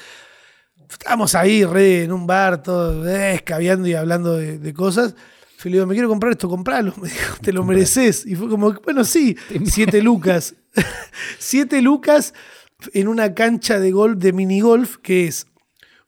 [0.91, 5.15] Estábamos ahí, re, en un bar, todo, eh, escabeando y hablando de, de cosas.
[5.63, 6.93] Yo le digo, me quiero comprar esto, compralo.
[7.03, 8.25] Me dijo, te lo mereces.
[8.27, 10.55] Y fue como, bueno, sí, siete lucas.
[11.39, 12.33] siete lucas
[12.95, 15.47] en una cancha de golf, de minigolf, que es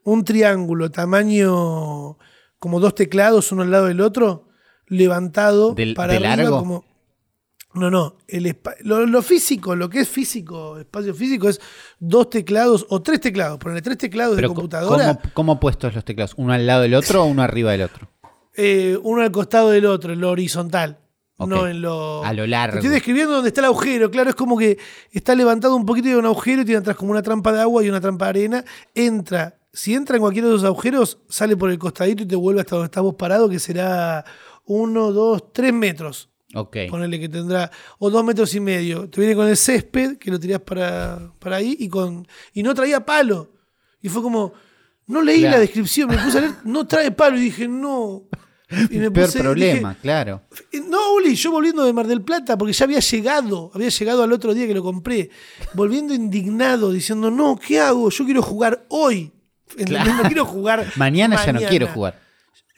[0.04, 2.16] un triángulo tamaño
[2.58, 4.48] como dos teclados, uno al lado del otro,
[4.86, 6.58] levantado ¿Del- para de arriba largo?
[6.58, 6.84] como.
[7.74, 8.18] No, no.
[8.28, 11.58] El lo, lo físico, lo que es físico, espacio físico, es
[11.98, 13.58] dos teclados o tres teclados.
[13.58, 16.34] Ponerle tres teclados de Pero computadora, ¿cómo, ¿Cómo puestos los teclados?
[16.36, 18.11] ¿Uno al lado del otro o uno arriba del otro?
[18.54, 20.98] Eh, uno al costado del otro, en lo horizontal.
[21.38, 22.24] No en lo.
[22.24, 22.76] A lo largo.
[22.76, 24.10] Estoy describiendo dónde está el agujero.
[24.12, 24.78] Claro, es como que
[25.10, 27.60] está levantado un poquito y hay un agujero y tiene atrás como una trampa de
[27.60, 28.64] agua y una trampa de arena.
[28.94, 29.58] Entra.
[29.72, 32.76] Si entra en cualquiera de esos agujeros, sale por el costadito y te vuelve hasta
[32.76, 34.24] donde estás vos parado, que será
[34.66, 36.28] uno, dos, tres metros.
[36.54, 36.76] Ok.
[36.90, 39.08] Ponele que tendrá, o dos metros y medio.
[39.08, 42.72] Te viene con el césped, que lo tirás para, para ahí, y con y no
[42.74, 43.50] traía palo.
[44.00, 44.52] Y fue como,
[45.06, 45.56] no leí Claro.
[45.56, 48.24] la descripción, me puse a leer, no trae palo, y dije, no.
[48.90, 50.42] Y me Peor puse- problema, dije, claro.
[50.88, 54.32] no, Uli, yo volviendo de Mar del Plata, porque ya había llegado, había llegado al
[54.32, 55.30] otro día que lo compré,
[55.74, 58.10] volviendo indignado, diciendo, no, ¿qué hago?
[58.10, 59.32] Yo quiero jugar hoy.
[59.76, 60.86] No quiero jugar.
[60.96, 62.20] Mañana, ya no quiero jugar.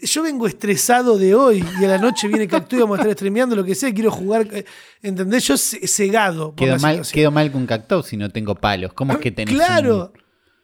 [0.00, 3.14] Yo vengo estresado de hoy y a la noche viene Cactus y vamos a estar
[3.14, 4.46] streameando lo que sea, quiero jugar.
[4.52, 4.64] eh,
[5.02, 5.46] ¿Entendés?
[5.46, 6.54] Yo ce- cegado.
[6.54, 8.92] Quedo mal, quedo mal con Cactus si no tengo palos.
[8.92, 10.12] ¿Cómo es que tenés Claro.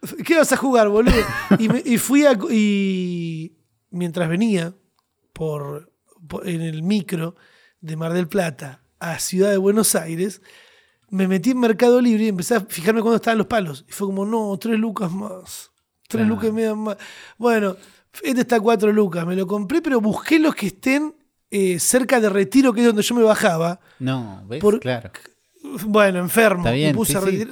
[0.03, 1.15] un- ¿Qué vas a jugar, boludo?
[1.59, 2.33] Y, me- y fui a.
[2.51, 3.53] Y
[3.91, 4.75] mientras venía
[5.45, 5.91] por,
[6.29, 7.35] por- en el micro
[7.81, 10.43] de Mar del Plata a Ciudad de Buenos Aires,
[11.09, 13.87] me metí en Mercado Libre y empecé a fijarme cuándo estaban los palos.
[13.89, 15.71] Y fue como, no, tres lucas más.
[16.09, 16.99] Tres lucas y media más.
[17.39, 17.75] Bueno,
[18.23, 19.27] este está a cuatro lucas.
[19.27, 21.15] Me lo compré, pero busqué los que estén
[21.51, 23.81] eh, cerca de Retiro, que es donde yo me bajaba.
[23.99, 24.61] No, ¿ves?
[24.61, 25.11] Por- Claro.
[25.87, 26.65] Bueno, enfermo.
[26.65, 27.45] Está bien, me puse sí, a sí.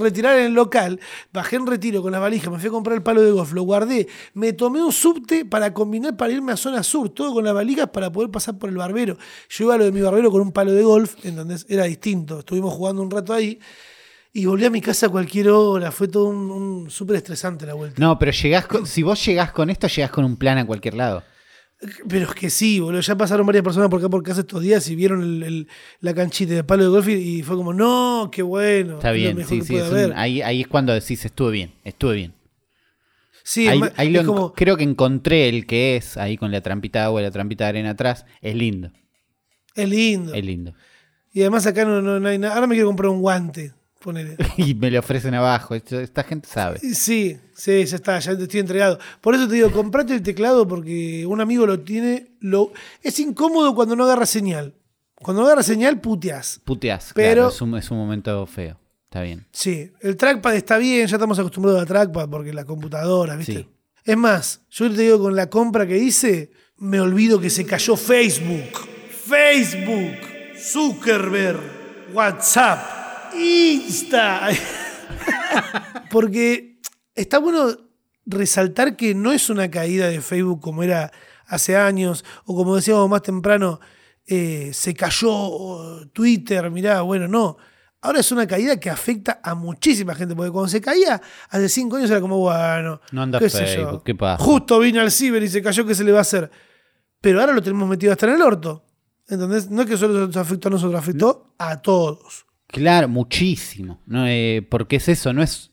[0.00, 0.98] retirar en el local.
[1.32, 2.50] Bajé en retiro con la valija.
[2.50, 3.52] Me fui a comprar el palo de golf.
[3.52, 4.06] Lo guardé.
[4.34, 7.08] Me tomé un subte para combinar para irme a zona sur.
[7.10, 9.16] Todo con las valijas para poder pasar por el barbero.
[9.48, 11.14] Yo iba a lo de mi barbero con un palo de golf.
[11.24, 11.66] ¿entendés?
[11.68, 12.40] Era distinto.
[12.40, 13.58] Estuvimos jugando un rato ahí.
[14.34, 15.90] Y volví a mi casa a cualquier hora.
[15.92, 17.96] Fue todo un, un súper estresante la vuelta.
[18.00, 20.94] No, pero llegás con- si vos llegás con esto, llegás con un plan a cualquier
[20.94, 21.22] lado.
[22.08, 23.00] Pero es que sí, boludo.
[23.00, 25.68] Ya pasaron varias personas por acá por casa estos días y vieron el- el-
[26.00, 28.94] la canchita de palo de golf y, fue como, no, qué bueno.
[28.94, 29.72] Está bien, sí, sí.
[29.72, 30.12] puede es un- haber".
[30.16, 32.34] ahí, ahí es cuando decís, estuve bien, estuve bien.
[33.44, 37.00] Sí, ahí ahí lo como, creo que encontré el que es, ahí con la trampita
[37.00, 38.24] de agua y la trampita de arena atrás.
[38.40, 38.92] Es lindo,
[39.74, 40.32] es lindo.
[40.34, 40.74] es lindo.
[41.32, 42.54] Y además acá no, no- no hay nada.
[42.54, 43.72] Ahora me quiero comprar un guante.
[44.02, 44.36] Ponele.
[44.56, 45.74] Y me le ofrecen abajo.
[45.74, 46.78] esta gente sabe.
[46.80, 48.98] Sí, sí, ya está, ya te estoy entregado.
[49.20, 52.32] Por eso te digo, comprate el teclado porque un amigo lo tiene.
[52.40, 52.72] Lo...
[53.02, 54.74] Es incómodo cuando no agarra señal.
[55.14, 56.60] Cuando no agarra señal, puteas.
[56.64, 58.78] Puteás, Pero- claro, es un, es un momento feo.
[59.04, 59.46] Está bien.
[59.52, 63.52] Sí, el trackpad está bien, ya estamos acostumbrados a trackpad porque la computadora, ¿viste?
[63.58, 63.68] Sí.
[64.04, 67.94] Es más, yo te digo, con la compra que hice, me olvido que se cayó
[67.96, 68.88] Facebook.
[69.24, 70.16] Facebook,
[70.58, 71.60] Zuckerberg,
[72.14, 72.80] WhatsApp,
[73.36, 74.48] Insta.
[76.10, 76.78] porque
[77.14, 77.76] está bueno
[78.26, 81.10] resaltar que no es una caída de Facebook como era
[81.46, 83.80] hace años, o como decíamos más temprano,
[84.26, 87.56] eh, se cayó Twitter, mirá, bueno, no.
[88.00, 91.96] Ahora es una caída que afecta a muchísima gente, porque cuando se caía hace cinco
[91.96, 94.02] años era como, bueno, No anda qué sé Facebook, yo.
[94.02, 94.42] ¿qué pasa?
[94.42, 96.50] Justo vino al ciber y se cayó, ¿qué se le va a hacer?
[97.20, 98.84] Pero ahora lo tenemos metido hasta en el orto.
[99.28, 99.70] ¿Entendés?
[99.70, 102.46] No es que solo nos afectó a nosotros, afectó a todos.
[102.72, 104.00] Claro, muchísimo.
[104.06, 105.70] No, eh, porque es eso, no es.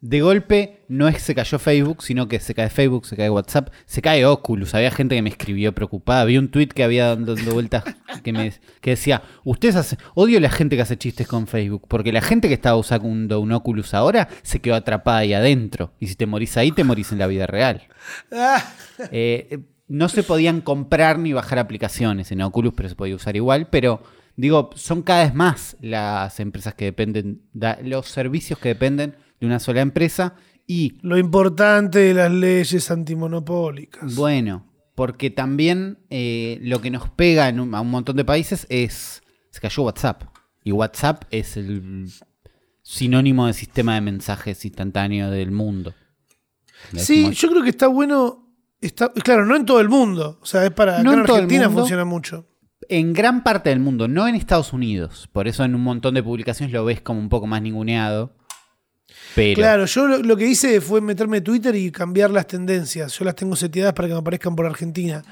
[0.00, 3.68] De golpe, no es se cayó Facebook, sino que se cae Facebook, se cae WhatsApp,
[3.84, 4.74] se cae Oculus.
[4.74, 6.24] Había gente que me escribió preocupada.
[6.24, 7.84] Vi un tweet que había dando, dando vueltas
[8.22, 9.98] que, me, que decía: Ustedes hacen.
[10.14, 13.40] Odio a la gente que hace chistes con Facebook, porque la gente que estaba usando
[13.40, 15.92] un Oculus ahora se quedó atrapada ahí adentro.
[15.98, 17.82] Y si te morís ahí, te morís en la vida real.
[19.12, 23.66] Eh, no se podían comprar ni bajar aplicaciones en Oculus, pero se podía usar igual.
[23.70, 24.02] Pero
[24.36, 29.46] digo, son cada vez más las empresas que dependen, da- los servicios que dependen de
[29.46, 30.34] una sola empresa.
[30.66, 34.14] Y lo importante de las leyes antimonopólicas.
[34.14, 38.66] bueno, porque también eh, lo que nos pega en un- a un montón de países
[38.68, 39.22] es.
[39.50, 40.22] Se cayó WhatsApp.
[40.62, 42.06] Y WhatsApp es el
[42.82, 45.94] sinónimo de sistema de mensajes instantáneo del mundo.
[46.96, 48.46] Sí, como- yo creo que está bueno.
[48.80, 50.38] Está, claro, no en todo el mundo.
[50.40, 51.02] O sea, es para.
[51.02, 51.80] No en Argentina mundo.
[51.80, 52.46] funciona mucho.
[52.90, 55.28] En gran parte del mundo, no en Estados Unidos.
[55.32, 58.34] Por eso en un montón de publicaciones lo ves como un poco más ninguneado.
[59.34, 63.16] Pero Claro, yo lo, lo que hice fue meterme a Twitter y cambiar las tendencias.
[63.18, 65.22] Yo las tengo seteadas para que me aparezcan por Argentina.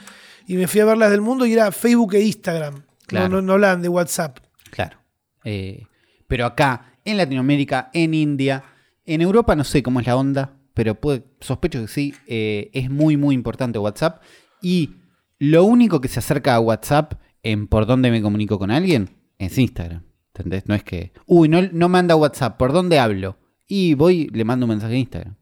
[0.47, 2.83] Y me fui a ver las del mundo y era Facebook e Instagram.
[3.07, 3.29] Claro.
[3.29, 4.39] No, no, no hablaban de WhatsApp.
[4.71, 4.99] Claro.
[5.45, 5.85] Eh,
[6.27, 8.63] pero acá, en Latinoamérica, en India,
[9.07, 12.91] en Europa no sé cómo es la onda, pero puede- sospecho que sí, eh, es
[12.91, 14.23] muy, muy importante WhatsApp.
[14.61, 14.91] Y
[15.39, 17.15] lo único que se acerca a WhatsApp
[17.53, 20.03] en por dónde me comunico con alguien es Instagram.
[20.35, 20.67] ¿Entendés?
[20.69, 23.39] No es que, uy, no, no manda WhatsApp, ¿por dónde hablo?
[23.67, 25.37] Y voy, le mando un mensaje a Instagram.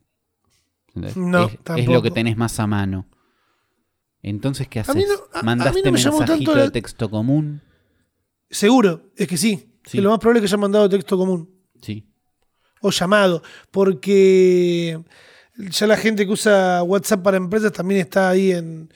[0.89, 1.17] ¿Entendés?
[1.17, 3.07] No, es, lo que tenés más a mano.
[4.23, 4.97] Entonces, ¿qué A haces?
[4.97, 7.61] mí no- a- a mí ¿Mandaste no mensajito la- de texto común?
[8.49, 9.73] Seguro, es que sí.
[9.85, 9.99] Sí.
[9.99, 11.49] Es lo más probable es que hayan mandado texto común.
[11.83, 12.09] Sí.
[12.81, 13.43] O llamado.
[13.71, 14.99] Porque
[15.57, 18.91] ya la gente que usa WhatsApp para empresas también está ahí en,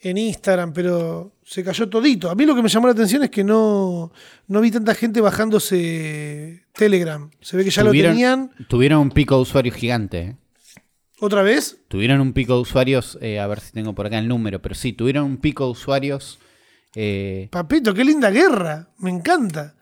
[0.00, 2.30] en Instagram, pero se cayó todito.
[2.30, 4.12] A mí lo que me llamó la atención es que no,
[4.48, 7.30] no vi tanta gente bajándose Telegram.
[7.40, 8.50] Se ve que ya lo tenían.
[8.68, 10.18] Tuvieron un pico de usuarios gigante.
[10.20, 10.36] ¿eh?
[11.20, 11.78] ¿Otra vez?
[11.88, 14.74] Tuvieron un pico de usuarios, eh, a ver si tengo por acá el número, pero
[14.74, 16.38] sí, tuvieron un pico de usuarios.
[16.94, 18.88] eh, Papito, qué linda guerra.
[18.98, 19.74] Me encanta.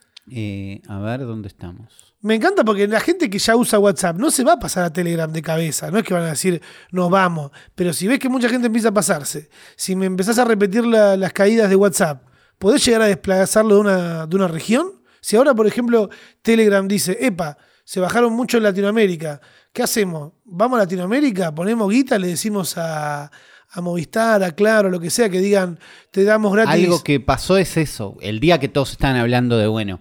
[0.89, 2.12] a ver, ¿dónde estamos?
[2.23, 4.93] Me encanta porque la gente que ya usa WhatsApp no se va a pasar a
[4.93, 5.91] Telegram de cabeza.
[5.91, 7.51] No es que van a decir, nos vamos.
[7.75, 11.17] Pero si ves que mucha gente empieza a pasarse, si me empezás a repetir la-
[11.17, 12.23] las caídas de WhatsApp,
[12.59, 14.87] ¿podés llegar a desplazarlo de una, de una región?
[15.21, 16.11] Si ahora, por ejemplo,
[16.43, 19.41] Telegram dice, epa, se bajaron mucho en Latinoamérica,
[19.73, 20.33] ¿qué hacemos?
[20.45, 21.53] ¿Vamos a Latinoamérica?
[21.55, 22.19] ¿Ponemos guita?
[22.21, 23.31] ¿Le decimos a,
[23.71, 25.79] a Movistar, a Claro, lo que sea, que digan,
[26.13, 26.85] te damos gratis?
[26.85, 28.17] Algo que pasó es eso.
[28.21, 30.01] El día que todos estaban hablando de, bueno,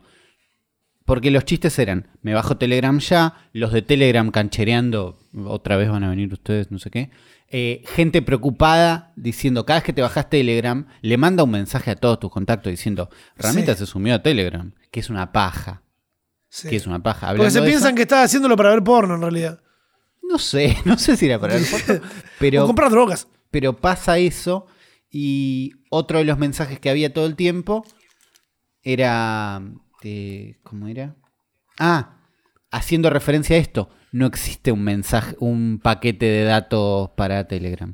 [1.06, 6.04] porque los chistes eran, me bajo Telegram ya, los de Telegram canchereando, otra vez van
[6.04, 7.10] a venir ustedes, no sé qué.
[7.54, 11.96] Eh, gente preocupada diciendo, cada vez que te bajas Telegram, le manda un mensaje a
[11.96, 13.80] todos tus contactos diciendo, Ramita Sí.
[13.80, 15.84] se sumió a Telegram, que es una paja,
[16.48, 16.70] Sí.
[16.70, 17.34] que es una paja.
[17.36, 19.60] Porque se piensan eso, que estás haciéndolo para ver porno, en realidad.
[20.22, 22.08] No sé, no sé si era para el foto, o
[22.40, 23.28] pero, comprar drogas.
[23.50, 24.68] pero pasa eso
[25.10, 27.84] y otro de los mensajes que había todo el tiempo
[28.82, 29.62] era...
[30.04, 31.16] eh, ¿Cómo era?
[31.80, 32.18] Ah,
[32.72, 37.94] haciendo referencia a esto, no existe un mensaje, un paquete de datos para Telegram.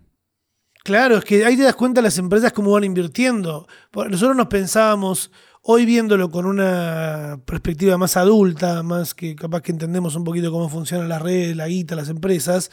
[0.84, 3.68] Claro, es que ahí te das cuenta las empresas cómo van invirtiendo.
[3.94, 10.16] Nosotros nos pensábamos, hoy viéndolo con una perspectiva más adulta, más que capaz que entendemos
[10.16, 12.72] un poquito cómo funcionan las redes, la guita, las empresas,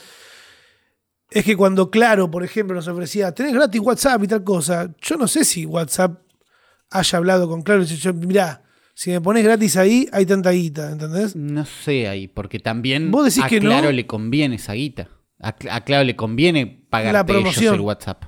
[1.29, 5.17] es que cuando Claro, por ejemplo, nos ofrecía, tenés gratis WhatsApp y tal cosa, yo
[5.17, 6.21] no sé si WhatsApp
[6.91, 8.64] haya hablado con Claro y dice, mirá,
[8.95, 11.35] si me pones gratis ahí, hay tanta guita, ¿entendés?
[11.37, 13.69] No sé ahí, porque también ¿Vos decís a que no?
[13.71, 15.09] Claro le conviene esa guita.
[15.41, 17.75] A, Cl- a Claro le conviene pagarte La ellos promoción.
[17.75, 18.25] el WhatsApp.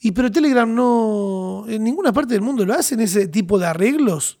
[0.00, 4.38] Y pero Telegram no, en ninguna parte del mundo lo hacen ese tipo de arreglos.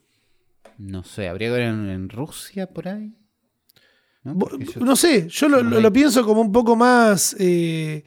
[0.76, 3.14] No sé, habría que ver en, en Rusia por ahí.
[4.24, 4.96] ¿No?
[4.96, 8.04] Sé, yo lo pienso como un poco más, eh,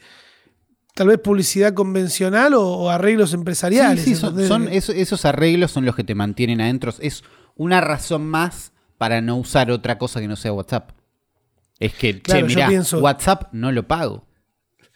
[0.98, 4.04] tal vez publicidad convencional o, o arreglos empresariales.
[4.04, 6.92] Sí, sí, son, esos arreglos son los que te mantienen adentro.
[7.00, 7.24] Es
[7.56, 10.90] una razón más para no usar otra cosa que no sea WhatsApp.
[11.80, 14.26] Es que, Claro, che, mirá, pienso- WhatsApp no lo pago.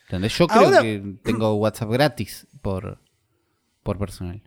[0.08, 0.36] ¿Entendés?
[0.38, 3.00] Yo creo Ahora- que tengo WhatsApp gratis por,
[3.84, 4.42] por personal.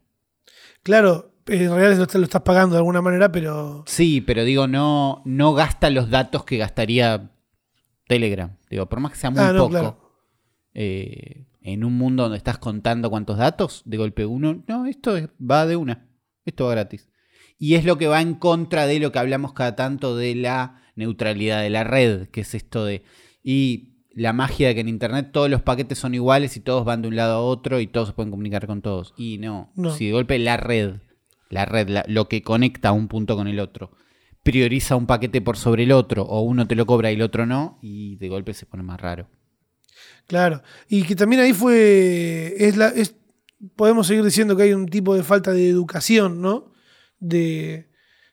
[0.83, 4.67] Claro, en realidad lo, estás- lo estás pagando de alguna manera, pero Sí, pero digo,
[4.67, 7.31] no, no gasta los datos que gastaría
[8.09, 8.57] Telegram.
[8.69, 9.71] Digo, por más que sea muy Ah, no, poco.
[9.71, 10.04] claro.
[10.75, 15.29] Eh, en un mundo donde estás contando cuántos datos, de golpe uno, no, esto es-
[15.41, 16.09] va de una.
[16.45, 17.09] Esto va gratis.
[17.59, 20.83] Y es lo que va en contra de lo que hablamos cada tanto de la
[20.97, 23.03] neutralidad de la red, que es esto de...
[23.43, 27.03] Y la magia de que en Internet todos los paquetes son iguales y todos van
[27.03, 29.15] de un lado a otro y todos se pueden comunicar con todos.
[29.17, 29.91] Y no, No.
[29.93, 30.97] si de golpe la red,
[31.51, 33.93] la red, la- lo que conecta un punto con el otro,
[34.43, 37.47] prioriza un paquete por sobre el otro, o uno te lo cobra y el otro
[37.47, 39.29] no, y de golpe se pone más raro.
[40.27, 40.63] Claro.
[40.89, 42.55] Y que también ahí fue.
[42.59, 43.15] Es la, es,
[43.77, 46.73] podemos seguir diciendo que hay un tipo de falta de educación, ¿no?
[47.21, 47.89] De,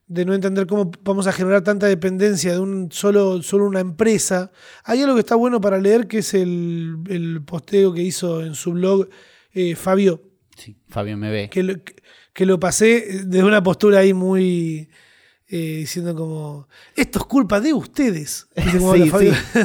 [0.08, 4.52] de no entender cómo vamos a generar tanta dependencia de un solo, solo una empresa.
[4.84, 8.56] Hay algo que está bueno para leer, que es el, el posteo que hizo en
[8.56, 9.08] su blog
[9.54, 10.22] eh, Fabio,
[10.58, 11.50] Sí, Fabio me ve.
[11.50, 11.76] que lo,
[12.34, 14.90] que lo pasé desde una postura ahí muy.
[15.52, 16.70] Eh, diciendo como.
[16.96, 18.48] Esto es culpa de ustedes.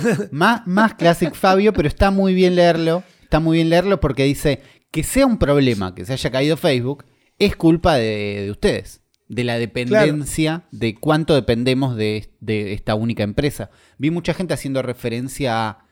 [0.32, 3.04] Más, más Classic Fabio, pero está muy bien leerlo.
[3.22, 7.04] Está muy bien leerlo porque dice que sea un problema que se haya caído Facebook
[7.38, 9.02] es culpa de, de ustedes.
[9.28, 13.70] De la dependencia, de cuánto dependemos de, de esta única empresa.
[13.98, 15.85] Vi mucha gente haciendo referencia a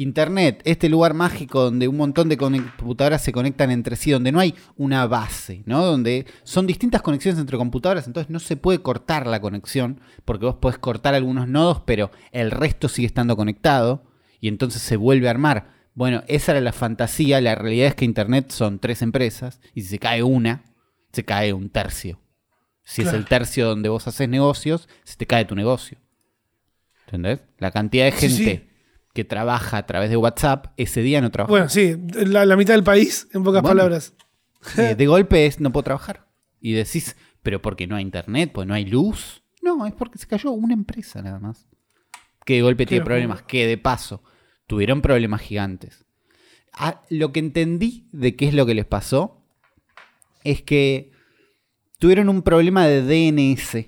[0.00, 4.38] Internet, este lugar mágico donde un montón de computadoras se conectan entre sí, donde no
[4.38, 5.84] hay una base, ¿no?
[5.84, 10.54] Donde son distintas conexiones entre computadoras, entonces no se puede cortar la conexión, porque vos
[10.54, 14.04] podés cortar algunos nodos, pero el resto sigue estando conectado,
[14.40, 15.74] y entonces se vuelve a armar.
[15.94, 19.88] Bueno, esa era la fantasía, la realidad es que Internet son tres empresas, y si
[19.88, 20.62] se cae una,
[21.12, 22.20] se cae un tercio.
[22.84, 25.98] Si es el tercio donde vos haces negocios, se te cae tu negocio.
[27.06, 27.40] ¿Entendés?
[27.58, 28.67] La cantidad de Sí, gente sí.
[29.18, 31.50] Que trabaja a través de WhatsApp, ese día no trabaja.
[31.50, 33.76] Bueno, sí, la, la mitad del país, en pocas Bueno.
[33.76, 34.14] palabras.
[34.76, 36.28] Eh, de golpe es no puedo trabajar.
[36.60, 39.42] Y decís, pero porque no hay internet, porque no hay luz.
[39.60, 41.66] No, es porque se cayó una empresa nada más.
[42.44, 44.22] Que de golpe tiene problemas, que de paso
[44.68, 46.04] tuvieron problemas gigantes.
[46.72, 49.44] Ah, lo que entendí de qué es lo que les pasó
[50.44, 51.10] es que
[51.98, 53.84] tuvieron un problema de DNS,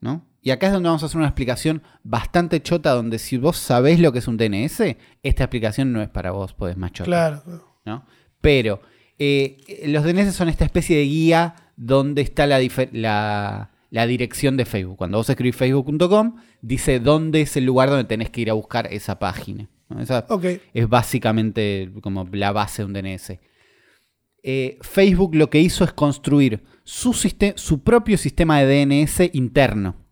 [0.00, 0.26] ¿no?
[0.46, 3.98] Y acá es donde vamos a hacer una explicación bastante chota, donde si vos sabés
[3.98, 4.78] lo que es un DNS,
[5.22, 7.06] esta explicación no es para vos, podés más chota.
[7.06, 7.42] Claro.
[7.86, 8.04] ¿no?
[8.42, 8.82] Pero
[9.18, 14.56] eh, los DNS son esta especie de guía donde está la, difer- la- la dirección
[14.58, 14.98] de Facebook.
[14.98, 18.86] Cuando vos escribís facebook.com, dice dónde es el lugar donde tenés que ir a buscar
[18.92, 19.70] esa página.
[19.88, 20.00] ¿no?
[20.02, 20.44] Esa Ok.
[20.74, 23.38] es básicamente como la base de un DNS.
[24.42, 30.03] Eh, Facebook lo que hizo es construir su, su propio sistema de DNS interno.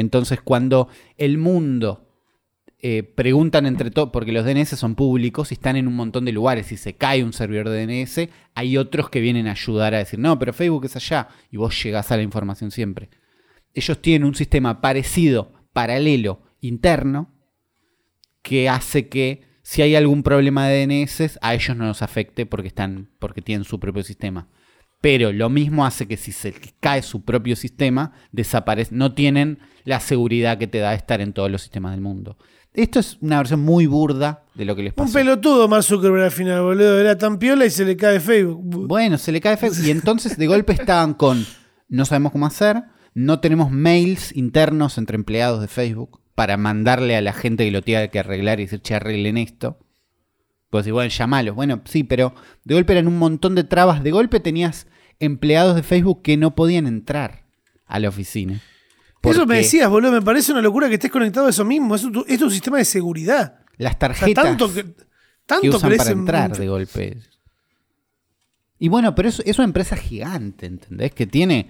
[0.00, 2.10] Entonces, cuando el mundo
[2.82, 6.32] eh, preguntan entre todos, porque los DNS son públicos y están en un montón de
[6.32, 6.68] lugares.
[6.68, 10.18] Si se cae un servidor de DNS, hay otros que vienen a ayudar a decir,
[10.18, 13.10] no, pero Facebook es allá y vos llegás a la información siempre.
[13.74, 17.34] Ellos tienen un sistema parecido, paralelo, interno,
[18.42, 22.68] que hace que si hay algún problema de DNS, a ellos no nos afecte porque,
[22.68, 24.48] están, porque tienen su propio sistema.
[25.00, 28.94] Pero lo mismo hace que si se cae su propio sistema, desaparece.
[28.94, 32.36] No tienen la seguridad que te da estar en todos los sistemas del mundo.
[32.72, 35.06] Esto es una versión muy burda de lo que les pasó.
[35.06, 37.00] Un pelotudo Mark Zuckerberg al final, boludo.
[37.00, 38.86] Era tan piola y se le cae Facebook.
[38.86, 39.86] Bueno, se le cae Facebook.
[39.86, 41.44] Y entonces de golpe estaban con,
[41.88, 42.84] no sabemos cómo hacer,
[43.14, 47.82] no tenemos mails internos entre empleados de Facebook para mandarle a la gente que lo
[47.82, 49.78] tenga que arreglar y decir, che, arreglen esto.
[50.70, 51.54] Pues igual, llamalos.
[51.54, 54.02] Bueno, sí, pero de golpe eran un montón de trabas.
[54.02, 54.86] De golpe tenías
[55.18, 57.44] empleados de Facebook que no podían entrar
[57.86, 58.60] a la oficina.
[59.22, 60.12] Eso me decías, boludo.
[60.12, 61.94] Me parece una locura que estés conectado a eso mismo.
[61.94, 63.58] Es un, es sistema de seguridad.
[63.76, 64.84] Las O sea, tarjetas tanto que,
[65.44, 67.18] tanto que usan crees para en- entrar de golpe.
[68.78, 71.12] Y bueno, pero es, es una empresa gigante, ¿entendés?
[71.12, 71.68] Que tiene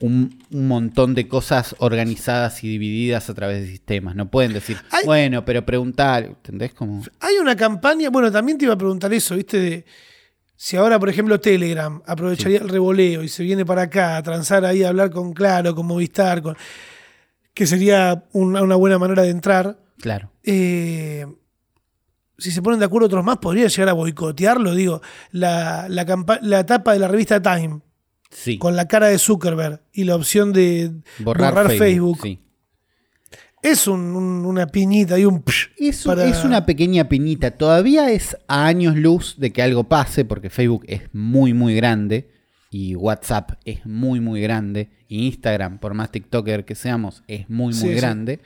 [0.00, 4.14] un, un montón de cosas organizadas y divididas a través de sistemas.
[4.14, 6.72] No pueden decir, Hay- bueno, pero preguntar, ¿entendés?
[6.74, 7.02] Como...
[7.20, 9.58] Hay una campaña, bueno, también te iba a preguntar eso, ¿viste?
[9.58, 9.84] De,
[10.54, 14.64] si ahora, por ejemplo, Telegram aprovecharía el revoleo y se viene para acá a transar
[14.64, 16.56] ahí, a hablar con Claro, con Movistar, con,
[17.54, 19.78] que sería una, una buena manera de entrar.
[20.00, 20.30] Claro.
[20.44, 21.26] eh,
[22.40, 24.72] si se ponen de acuerdo otros más, podría llegar a boicotearlo.
[24.76, 25.00] Digo,
[25.32, 26.04] la, la,
[26.42, 27.80] la tapa de la revista Time
[28.30, 28.58] Sí.
[28.58, 32.18] con la cara de Zuckerberg y la opción de Borrar, borrar, Facebook.
[32.18, 32.38] Facebook, sí.
[33.62, 35.42] es un- un- una piñita y un...
[35.42, 37.52] psh Es, un- para- es una pequeña piñita.
[37.52, 42.30] Todavía es a años luz de que algo pase, porque Facebook es muy, muy grande.
[42.70, 44.90] Y WhatsApp es muy, muy grande.
[45.08, 47.94] Y Instagram, por más TikToker que seamos, es muy, muy Sí, sí.
[47.94, 48.40] grande.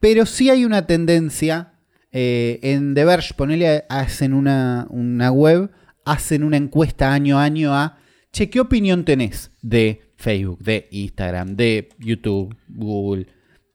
[0.00, 1.72] Pero sí hay una tendencia.
[2.18, 5.70] eh, en The Verge, ponele, hacen una, una web,
[6.04, 7.98] hacen una encuesta año a año a,
[8.36, 13.28] che, ¿qué opinión tenés de Facebook, de Instagram, de YouTube, Google?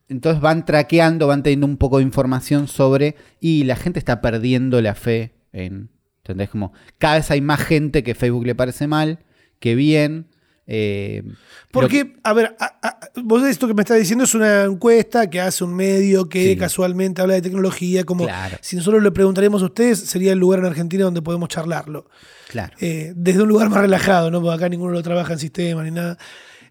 [0.07, 4.79] Entonces van traqueando, van teniendo un poco de información sobre, y la gente está perdiendo
[4.79, 6.49] la fe en, ¿entendés?
[6.49, 9.25] Como cada vez hay más gente que Facebook le parece mal,
[9.59, 10.27] que bien,
[10.67, 11.23] Eh,
[11.71, 15.41] Porque, a ver, a- a- vos esto que me estás diciendo es una encuesta que
[15.41, 16.57] hace un medio que Sí.
[16.57, 18.57] casualmente habla de tecnología, como Claro.
[18.61, 22.07] si nosotros le preguntaríamos a ustedes, sería el lugar en Argentina donde podemos charlarlo.
[22.49, 22.75] claro.
[22.81, 24.41] Eh, desde un lugar más relajado, ¿no?
[24.41, 26.17] Porque acá ninguno lo trabaja en sistema ni nada.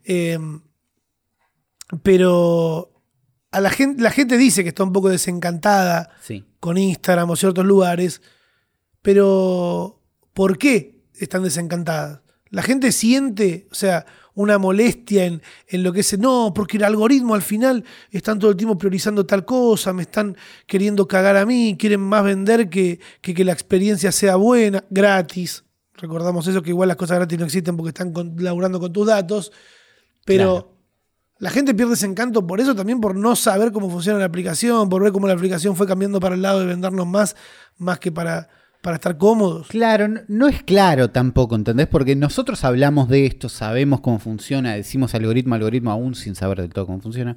[0.05, 0.38] Eh,
[2.03, 3.03] pero
[3.51, 6.45] a la gente, la gente dice que está un poco desencantada Sí.
[6.61, 8.22] con Instagram o ciertos lugares,
[9.03, 10.01] pero
[10.34, 12.20] ¿por qué están desencantadas?
[12.51, 16.84] La gente siente, o sea, una molestia en, en lo que es, no, porque el
[16.84, 20.36] algoritmo al final están todo el tiempo priorizando tal cosa, me están
[20.66, 25.64] queriendo cagar a mí, quieren más vender que, que que la experiencia sea buena, gratis.
[25.94, 29.07] Recordamos eso, que igual las cosas gratis no existen porque están con- laburando con tus
[29.07, 29.53] datos,
[30.24, 30.53] pero...
[30.53, 30.80] Claro.
[31.38, 34.90] La gente pierde ese encanto por eso, también por no saber cómo funciona la aplicación,
[34.90, 37.34] por ver cómo la aplicación fue cambiando para el lado de vendernos más,
[37.78, 38.51] más que para,
[38.82, 39.68] para estar cómodos.
[39.68, 41.86] Claro, no, es claro tampoco, ¿entendés?
[41.86, 46.72] Porque nosotros hablamos de esto, sabemos cómo funciona, decimos algoritmo, algoritmo aún sin saber del
[46.72, 47.36] todo cómo funciona.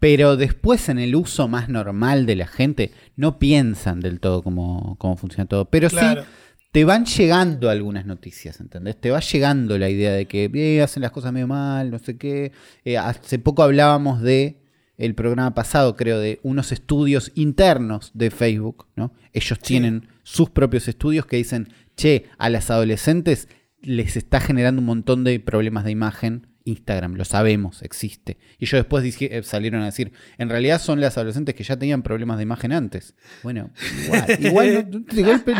[0.00, 4.96] Pero después en el uso más normal de la gente no piensan del todo cómo,
[4.98, 5.64] cómo funciona todo.
[5.64, 6.22] Pero Claro.
[6.22, 6.28] sí
[6.70, 9.00] te van llegando algunas noticias, ¿entendés?
[9.00, 12.18] Te va llegando la idea de que eh, hacen las cosas medio mal, no sé
[12.18, 12.52] qué.
[12.84, 14.60] Eh, hace poco hablábamos de
[14.98, 19.12] el programa pasado, creo, de unos estudios internos de Facebook, ¿no?
[19.32, 23.48] Ellos tienen sus propios estudios que dicen, che, a las adolescentes
[23.80, 26.46] les está generando un montón de problemas de imagen.
[26.64, 28.36] Instagram, lo sabemos, existe.
[28.58, 31.78] Y ellos después dije- eh, salieron a decir, en realidad son las adolescentes que ya
[31.78, 33.14] tenían problemas de imagen antes.
[33.42, 33.70] Bueno,
[34.04, 35.54] igual, igual no- de, golpe,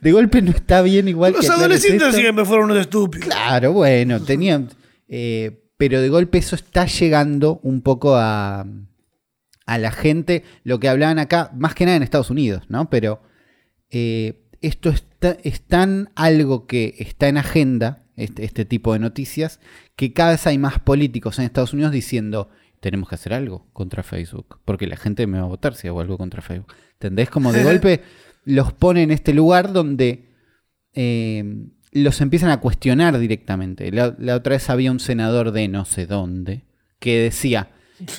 [0.00, 2.18] de golpe no está bien igual Los que adolescentes esto.
[2.18, 3.28] siempre fueron unos estúpidos.
[3.28, 4.68] Claro, bueno, tenían.
[5.06, 8.66] eh, pero de golpe eso está llegando un poco a,
[9.64, 10.42] a la gente.
[10.64, 12.90] Lo que hablaban acá, más que nada en Estados Unidos, ¿no?
[12.90, 13.22] Pero
[13.90, 19.60] eh, esto está, es tan algo que está en agenda, este, este tipo de noticias,
[19.94, 22.50] que cada vez hay más políticos en Estados Unidos diciendo.
[22.80, 26.00] Tenemos que hacer algo contra Facebook, porque la gente me va a votar si hago
[26.00, 26.74] algo contra Facebook.
[26.92, 27.28] ¿Entendés?
[27.28, 28.02] Como de golpe
[28.44, 30.28] los pone en este lugar donde
[30.94, 33.90] eh, los empiezan a cuestionar directamente.
[33.92, 36.62] La, la otra vez había un senador de no sé dónde
[36.98, 37.70] que decía,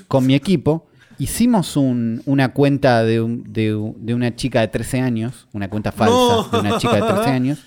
[0.07, 4.69] con mi equipo, hicimos un- una cuenta de, un- de un- de una chica de
[4.69, 6.43] 13 años, una cuenta falsa No.
[6.49, 7.59] de una chica de 13 años,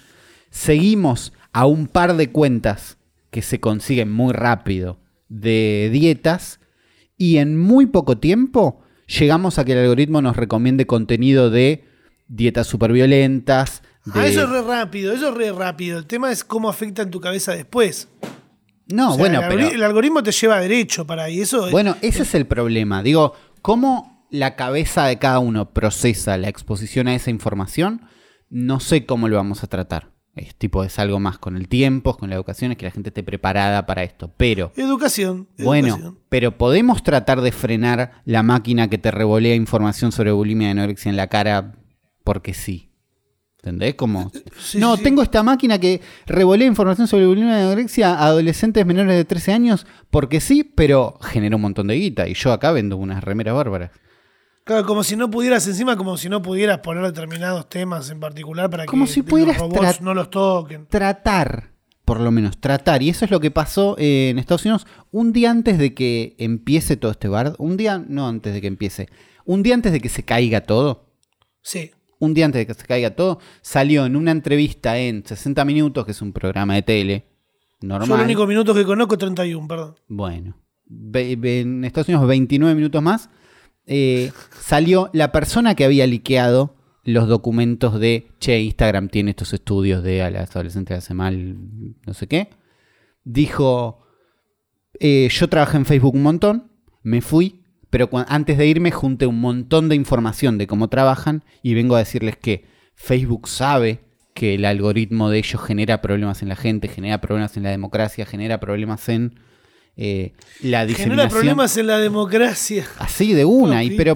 [0.50, 2.98] seguimos a un par de cuentas
[3.30, 4.98] que se consiguen muy rápido
[5.28, 6.60] de dietas
[7.16, 11.84] y en muy poco tiempo llegamos a que el algoritmo nos recomiende contenido de
[12.28, 12.92] dietas súper
[14.12, 15.98] Ah, eso es re rápido, eso es re rápido.
[15.98, 18.08] El tema es cómo afecta en tu cabeza después.
[18.88, 19.68] No, O sea, bueno, el, pero...
[19.68, 21.40] el algoritmo te lleva derecho para ahí.
[21.40, 23.02] Eso es- Bueno, ese es el problema.
[23.02, 28.02] Digo, ¿cómo la cabeza de cada uno procesa la exposición a esa información?
[28.50, 30.10] No sé cómo lo vamos a tratar.
[30.34, 33.10] Es tipo, es algo más con el tiempo, con la educación, es que la gente
[33.10, 34.32] esté preparada para esto.
[34.38, 35.48] Pero, educación.
[35.58, 36.18] bueno, educación.
[36.30, 41.10] pero podemos tratar de frenar la máquina que te revolea información sobre bulimia y anorexia
[41.10, 41.74] en la cara
[42.24, 42.91] porque sí.
[43.64, 43.94] ¿Entendés?
[43.94, 45.04] Como, Sí, no, sí.
[45.04, 49.52] tengo esta máquina que revolea información sobre bulimia y anorexia a adolescentes menores de 13
[49.52, 52.26] años porque sí, pero genera un montón de guita.
[52.28, 53.92] Y yo acá vendo unas remeras bárbaras.
[54.64, 58.68] Claro, como si no pudieras, encima, como si no pudieras poner determinados temas en particular
[58.68, 60.86] para Como que si los pudieras robots tra- no los toquen.
[60.86, 61.70] Tratar,
[62.04, 63.00] por lo menos, tratar.
[63.02, 66.34] Y eso es lo que pasó eh, en Estados Unidos un día antes de que
[66.38, 67.54] empiece todo este bar.
[67.58, 69.08] Un día, no antes de que empiece.
[69.44, 71.06] Un día antes de que se caiga todo.
[71.62, 71.92] Sí.
[72.22, 76.04] Un día antes de que se caiga todo, salió en una entrevista en 60 minutos,
[76.04, 77.26] que es un programa de tele
[77.80, 78.08] normal.
[78.08, 79.96] Yo el único minuto que conozco es 31, perdón.
[80.06, 80.56] Bueno,
[80.88, 83.28] en Estados Unidos 29 minutos más,
[83.86, 90.04] eh, salió la persona que había liqueado los documentos de, che, Instagram tiene estos estudios
[90.04, 91.56] de a las adolescentes hace mal,
[92.06, 92.50] no sé qué.
[93.24, 93.98] Dijo,
[95.00, 96.70] eh, yo trabajé en Facebook un montón,
[97.02, 97.61] me fui,
[97.92, 101.98] pero antes de irme junté un montón de información de cómo trabajan y vengo a
[101.98, 102.64] decirles que
[102.94, 104.00] Facebook sabe
[104.34, 108.24] que el algoritmo de ellos genera problemas en la gente, genera problemas en la democracia,
[108.24, 109.38] genera problemas en
[109.98, 110.32] eh,
[110.62, 111.30] la Genera diseminación.
[111.30, 112.86] problemas en la democracia.
[112.98, 114.14] Así de una, y pero,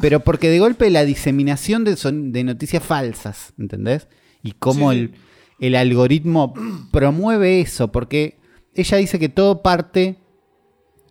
[0.00, 4.06] pero porque de golpe la diseminación de, son- de noticias falsas, ¿entendés?
[4.44, 4.98] Y cómo Sí.
[4.98, 5.14] el,
[5.58, 6.54] el algoritmo
[6.92, 8.38] promueve eso, porque
[8.76, 10.18] ella dice que todo parte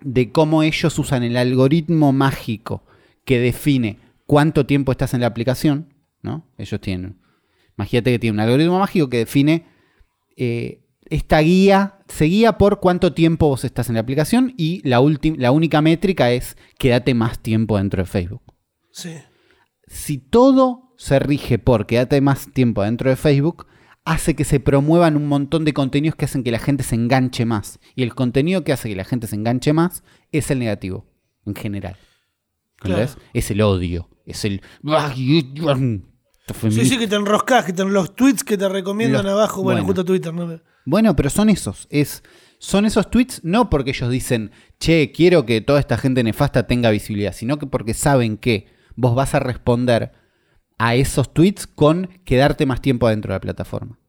[0.01, 2.83] de cómo ellos usan el algoritmo mágico
[3.25, 6.47] que define cuánto tiempo estás en la aplicación, ¿no?
[6.57, 7.19] Ellos tienen,
[7.77, 9.65] imagínate que tiene un algoritmo mágico que define
[10.35, 15.01] eh, esta guía, se guía por cuánto tiempo vos estás en la aplicación y la,
[15.37, 18.43] la única métrica es quédate más tiempo dentro de Facebook.
[18.91, 19.15] Sí.
[19.87, 23.67] Si todo se rige por quédate más tiempo dentro de Facebook,
[24.07, 27.45] hace que se promuevan un montón de contenidos que hacen que la gente se enganche
[27.45, 27.79] más.
[27.93, 30.01] Y el contenido que hace que la gente se enganche más
[30.31, 31.05] es el negativo,
[31.45, 31.97] en general.
[32.77, 33.05] Claro.
[33.33, 34.61] Es el odio, es el...
[36.69, 39.79] Sí, sí, que te enroscás, que te, los tweets que te recomiendan Los- abajo, bueno,
[39.81, 39.87] bueno.
[39.87, 40.61] justo Twitter, ¿no?
[40.85, 41.87] Bueno, pero son esos.
[41.89, 42.23] Es,
[42.59, 46.89] son esos tweets no porque ellos dicen, che, quiero que toda esta gente nefasta tenga
[46.91, 50.13] visibilidad, sino que porque saben que vos vas a responder
[50.77, 53.99] a esos tweets con quedarte más tiempo adentro de la plataforma.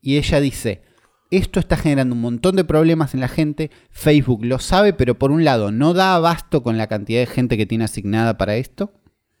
[0.00, 0.82] Y ella dice,
[1.30, 5.30] esto está generando un montón de problemas en la gente, Facebook lo sabe, pero por
[5.30, 8.92] un lado no da abasto con la cantidad de gente que tiene asignada para esto.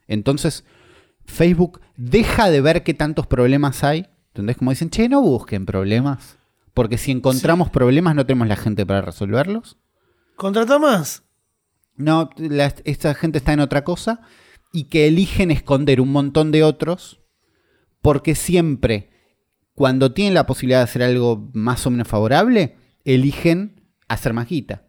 [0.08, 0.64] Entonces,
[1.26, 4.06] Facebook deja de ver qué tantos problemas hay.
[4.28, 4.56] ¿Entendés?
[4.56, 6.38] Como dicen, che, no busquen problemas.
[6.72, 9.76] Porque si encontramos problemas no tenemos la gente para resolverlos.
[10.34, 11.22] Contrata más.
[11.96, 14.22] No, la- esta gente está en otra cosa.
[14.74, 17.22] Y que eligen esconder un montón de otros.
[18.02, 19.10] Porque siempre,
[19.72, 24.86] cuando tienen la posibilidad de hacer algo más o menos favorable, eligen hacer más guita.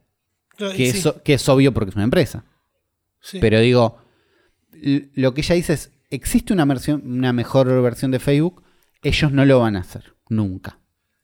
[0.50, 2.44] Claro, Que, sí, es, que es obvio porque es una empresa.
[3.22, 3.38] sí.
[3.40, 4.00] Pero digo,
[4.74, 8.64] lo que ella dice es, existe una, versión, una mejor versión de Facebook,
[9.02, 10.80] ellos no lo van a hacer, nunca.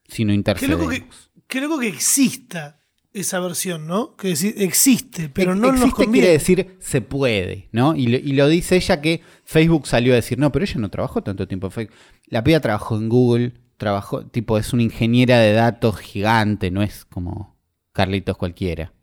[0.07, 2.80] Si no Qué loco que, que exista
[3.13, 4.15] esa versión, ¿no?
[4.15, 6.27] Que decir, existe, pero no nos Existe conviene.
[6.27, 7.95] quiere decir se puede, ¿no?
[7.95, 10.89] Y lo, y lo dice ella que Facebook salió a decir, no, pero ella no
[10.89, 11.95] trabajó tanto tiempo en Facebook.
[12.27, 17.03] La piba trabajó en Google, trabajó, tipo, es una ingeniera de datos gigante, no es
[17.05, 17.57] como
[17.91, 18.93] Carlitos cualquiera.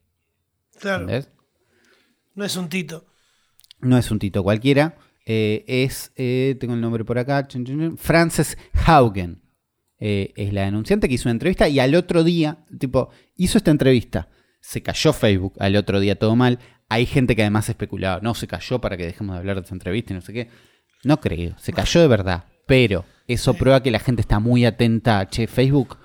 [0.79, 1.31] claro, ¿entendés?
[2.35, 3.05] no es un tito.
[3.81, 4.97] No es un tito cualquiera.
[5.27, 7.47] eh, es, eh, tengo el nombre por acá,
[7.97, 8.57] Frances
[8.87, 9.43] Haugen.
[10.01, 13.71] Eh, es la denunciante que hizo una entrevista y al otro día, tipo, hizo esta
[13.71, 14.29] entrevista.
[14.61, 16.59] Se cayó Facebook, al otro día todo mal.
[16.89, 19.75] Hay gente que además especulaba, no, se cayó para que dejemos de hablar de esa
[19.75, 20.49] entrevista y no sé qué.
[21.05, 22.45] No creo, se cayó de verdad.
[22.67, 25.97] Pero eso prueba que la gente está muy atenta a, che, Facebook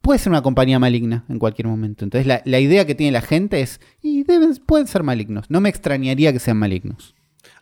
[0.00, 2.04] puede ser una compañía maligna en cualquier momento.
[2.04, 4.24] Entonces la, la idea que tiene la gente es, y
[4.66, 5.50] pueden ser malignos.
[5.50, 7.14] No me extrañaría que sean malignos.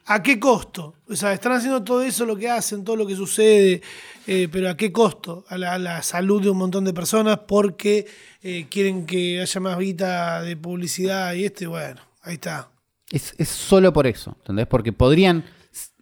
[0.06, 0.94] ¿A qué costo?
[1.08, 3.80] O sea, están haciendo todo eso, lo que hacen, todo lo que sucede,
[4.26, 5.44] eh, pero ¿a qué costo?
[5.48, 8.06] A la, a la salud de un montón de personas porque
[8.42, 12.70] eh, quieren que haya más guita de publicidad y este, bueno, ahí está.
[13.10, 14.66] Es, es solo por eso, ¿entendés?
[14.66, 15.44] Porque podrían,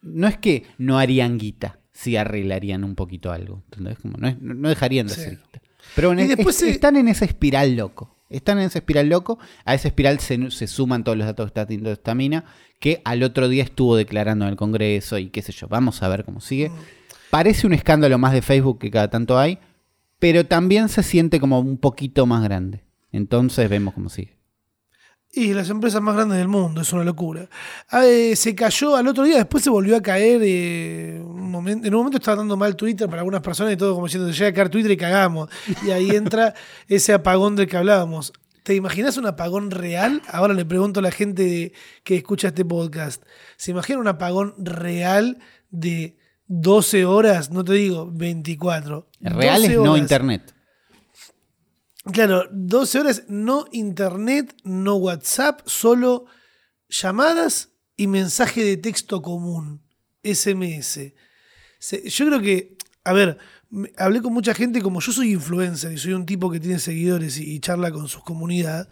[0.03, 3.99] no es que no harían guita, si arreglarían un poquito algo, ¿entendés?
[3.99, 5.21] Como no, es- no dejarían de Sí.
[5.21, 5.61] hacer guita.
[5.95, 8.15] Pero en Y después es- se- están en esa espiral loco.
[8.31, 9.39] Están en esa espiral loco.
[9.65, 12.45] A esa espiral se, suman todos los datos que está teniendo esta mina,
[12.81, 15.69] que al otro día estuvo declarando en el Congreso y qué sé yo.
[15.69, 16.71] Vamos a ver cómo sigue.
[17.31, 19.59] Parece un escándalo más de Facebook que cada tanto hay,
[20.19, 22.85] pero también se siente como un poquito más grande.
[23.13, 24.38] Entonces vemos cómo sigue.
[25.39, 27.49] Y las empresas más grandes del mundo, es una locura.
[27.91, 30.41] Ah, eh, se cayó al otro día, después se volvió a caer.
[30.43, 33.95] eh, un momento, en un momento estaba dando mal Twitter para algunas personas y todo
[33.95, 35.49] como diciendo, llega a caer Twitter y cagamos.
[35.87, 36.55] Y ahí entra
[36.89, 38.33] ese apagón del que hablábamos.
[38.65, 40.23] ¿Te imaginas un apagón real?
[40.29, 41.73] Ahora le pregunto a la gente
[42.03, 43.23] que escucha este podcast.
[43.57, 45.39] ¿Se imagina un apagón real
[45.71, 46.19] de
[46.49, 47.53] 12 horas?
[47.53, 49.07] No te digo 24.
[49.21, 50.53] Real 12 es no internet.
[52.13, 56.25] Claro, 12 horas, no internet, no WhatsApp, solo
[56.89, 59.83] llamadas y mensaje de texto común,
[60.23, 61.13] SMS.
[62.05, 63.39] Yo creo que, a ver,
[63.99, 67.39] hablé con mucha gente, como yo soy influencer y soy un tipo que tiene seguidores
[67.39, 68.89] y, y charla con su comunidad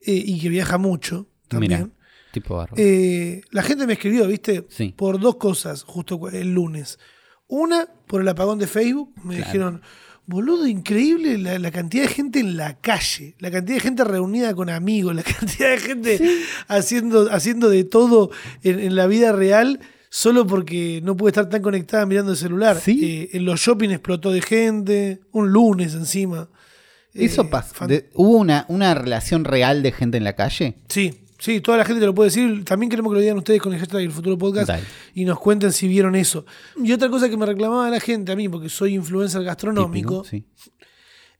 [0.00, 1.72] eh, y que viaja mucho también.
[1.72, 1.90] Mira,
[2.32, 2.80] tipo bárbaro.
[2.80, 4.66] Eh, la gente me escribió, ¿viste?
[4.70, 4.94] Sí.
[4.96, 6.98] Por dos cosas, justo el lunes.
[7.48, 9.12] Una, por el apagón de Facebook.
[9.24, 9.46] Me Claro.
[9.46, 9.82] dijeron,
[10.26, 14.54] boludo, increíble la, la cantidad de gente en la calle, la cantidad de gente reunida
[14.54, 16.20] con amigos, la cantidad de gente
[16.68, 18.30] haciendo, haciendo de todo
[18.62, 19.80] en, en la vida real.
[20.08, 22.80] Solo porque no puede estar tan conectada mirando el celular.
[22.80, 23.00] Sí.
[23.04, 25.20] Eh, en los shopping explotó de gente.
[25.32, 26.48] Un lunes encima.
[27.12, 30.78] Eso Eh, De- ¿Hubo una, una relación real de gente en la calle?
[30.88, 32.64] Sí, sí, toda la gente te lo puede decir.
[32.64, 34.84] También queremos que lo digan ustedes con el hashtag del futuro podcast Dale.
[35.14, 36.44] y nos cuenten si vieron eso.
[36.82, 40.24] Y otra cosa que me reclamaba la gente a mí, porque soy influencer gastronómico, Típico,
[40.24, 40.44] sí.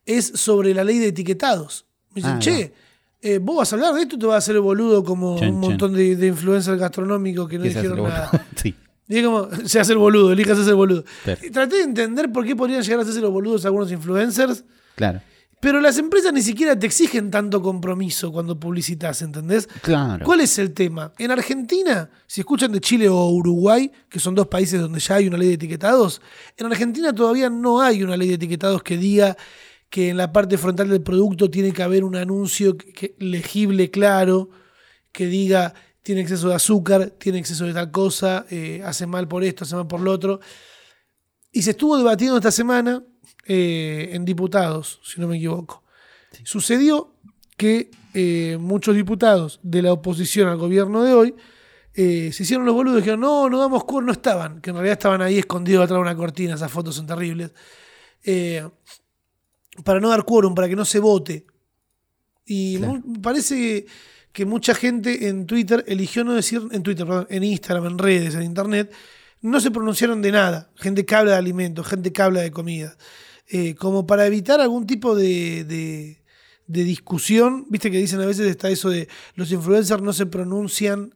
[0.05, 1.85] es sobre la ley de etiquetados.
[2.11, 2.73] Me dicen, Ah, che,
[3.21, 5.59] eh, vos vas a hablar de esto, te vas a hacer el boludo como un
[5.59, 8.47] montón de, de influencers gastronómicos que no ¿Qué se hace dijeron el nada.
[8.55, 8.75] sí.
[9.09, 11.03] Y es como, se hace el boludo, elijas hacer el boludo.
[11.41, 14.63] Y traté de entender por qué podrían llegar a hacerse los boludos algunos influencers.
[14.95, 15.21] Claro.
[15.59, 19.67] Pero las empresas ni siquiera te exigen tanto compromiso cuando publicitas, ¿entendés?
[19.81, 20.23] Claro.
[20.23, 21.11] ¿Cuál es el tema?
[21.17, 25.27] En Argentina, si escuchan de Chile o Uruguay, que son dos países donde ya hay
[25.27, 26.21] una ley de etiquetados,
[26.57, 29.35] en Argentina todavía no hay una ley de etiquetados que diga
[29.89, 33.89] que en la parte frontal del producto tiene que haber un anuncio que- que- legible,
[33.89, 34.49] claro,
[35.11, 39.43] que diga tiene exceso de azúcar, tiene exceso de tal cosa, eh, hace mal por
[39.43, 40.39] esto, hace mal por lo otro.
[41.51, 43.03] Y se estuvo debatiendo esta semana
[43.47, 45.83] eh, en diputados, si no me equivoco.
[46.43, 47.13] Sucedió
[47.55, 51.35] que eh, muchos diputados de la oposición al gobierno de hoy
[51.93, 54.75] eh, se hicieron los boludos y dijeron, no, no damos quórum, no estaban, que en
[54.75, 57.51] realidad estaban ahí escondidos atrás de una cortina, esas fotos son terribles,
[58.23, 58.67] eh,
[59.83, 61.45] para no dar quórum, para que no se vote.
[62.45, 63.01] Y Claro.
[63.21, 63.85] parece que,
[64.31, 68.35] que mucha gente en Twitter eligió no decir, en Twitter, perdón, en Instagram, en redes,
[68.35, 68.93] en Internet,
[69.41, 70.69] no se pronunciaron de nada.
[70.75, 72.95] Gente que habla de alimentos, gente que habla de comida.
[73.49, 76.21] Eh, como para evitar algún tipo de, de-
[76.67, 77.65] de discusión.
[77.69, 81.15] Viste que dicen a veces está eso de los influencers no se pronuncian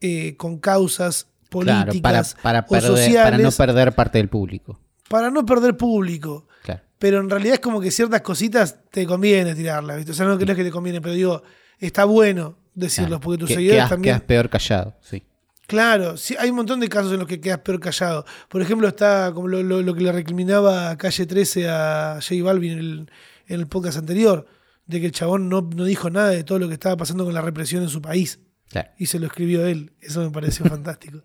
[0.00, 4.80] eh, con causas Claro, políticas para, o sociales para no perder parte del público.
[5.08, 6.46] para no perder público.
[6.62, 6.80] Claro.
[6.98, 10.12] Pero en realidad es como que ciertas cositas te conviene tirarlas, ¿viste?
[10.12, 11.42] O sea, no crees que te conviene, pero digo,
[11.80, 13.20] está bueno decirlos, Claro.
[13.20, 14.14] porque tus Que- seguidores quedas, también.
[14.14, 15.22] quedas peor callado, sí.
[15.70, 18.24] Claro, sí, hay un montón de casos en los que quedas peor callado.
[18.48, 22.42] Por ejemplo, está como lo, lo- lo que le recriminaba a Calle 13 a J
[22.42, 23.10] Balvin en el,
[23.46, 24.46] en el podcast anterior,
[24.86, 27.32] de que el chabón no, no dijo nada de todo lo que estaba pasando con
[27.34, 28.40] la represión en su país.
[28.68, 28.88] Claro.
[28.98, 29.92] Y se lo escribió él.
[30.00, 31.22] Eso me pareció fantástico.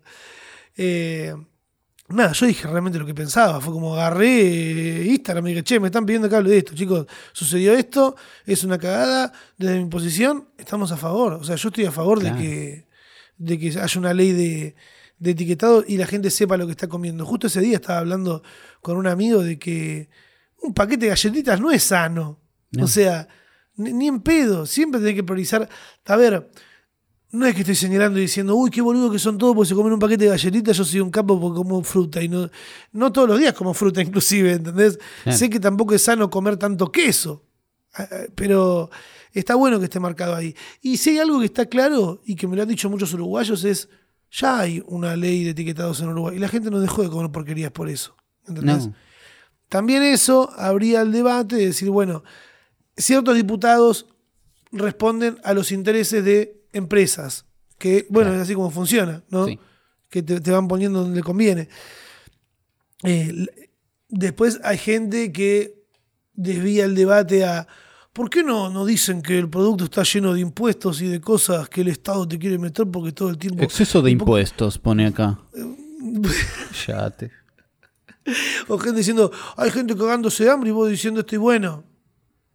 [0.76, 1.34] Eh,
[2.08, 3.60] nada, yo dije realmente lo que pensaba.
[3.60, 6.72] Fue como agarré eh, Instagram y dije, che, me están pidiendo que hable de esto,
[6.74, 7.06] chicos.
[7.32, 9.32] Sucedió esto, es una cagada.
[9.58, 11.32] Desde mi posición, estamos a favor.
[11.34, 12.36] O sea, yo estoy a favor Claro.
[12.36, 12.85] de que
[13.38, 14.74] de que haya una ley de,
[15.18, 17.24] de etiquetado y la gente sepa lo que está comiendo.
[17.26, 18.42] Justo ese día estaba hablando
[18.80, 20.08] con un amigo de que
[20.62, 22.40] un paquete de galletitas no es sano.
[22.72, 22.84] No.
[22.84, 23.28] O sea,
[23.76, 24.66] ni, ni en pedo.
[24.66, 25.68] Siempre tenés que priorizar.
[26.06, 26.50] A ver,
[27.30, 29.74] no es que estoy señalando y diciendo, uy, qué boludo que son todos porque se
[29.74, 32.22] comen un paquete de galletitas, yo soy un capo porque como fruta.
[32.22, 32.50] Y no,
[32.92, 34.98] no todos los días como fruta, inclusive, ¿entendés?
[35.30, 37.44] Sé que tampoco es sano comer tanto queso.
[37.94, 38.90] Ah, Pero
[39.38, 40.54] está bueno que esté marcado ahí.
[40.80, 43.64] Y si hay algo que está claro y que me lo han dicho muchos uruguayos
[43.64, 43.88] es,
[44.30, 47.30] ya hay una ley de etiquetados en Uruguay y la gente no dejó de comer
[47.30, 48.16] porquerías por eso.
[48.46, 48.86] ¿entendés?
[48.88, 48.94] No.
[49.68, 52.22] También eso habría el debate de decir, bueno,
[52.96, 54.06] ciertos diputados
[54.72, 57.46] responden a los intereses de empresas,
[57.78, 58.42] que, bueno, Claro.
[58.42, 59.46] es así como funciona, ¿no?
[59.46, 59.58] Sí.
[60.08, 61.68] Que te, te van poniendo donde le conviene.
[63.02, 63.46] Eh,
[64.08, 65.84] después hay gente que
[66.32, 67.66] desvía el debate a,
[68.16, 71.68] ¿por qué no, no dicen que el producto está lleno de impuestos y de cosas
[71.68, 73.62] que el Estado te quiere meter porque todo el tiempo...
[73.62, 75.38] Exceso de impuestos, pone acá.
[76.86, 77.30] Ya te.
[78.68, 81.84] O gente diciendo, hay gente cagándose de hambre y vos diciendo estoy bueno.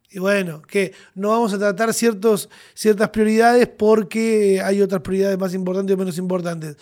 [0.10, 5.54] Y bueno, que no vamos a tratar ciertos, ciertas prioridades porque hay otras prioridades más
[5.54, 6.76] importantes o menos importantes.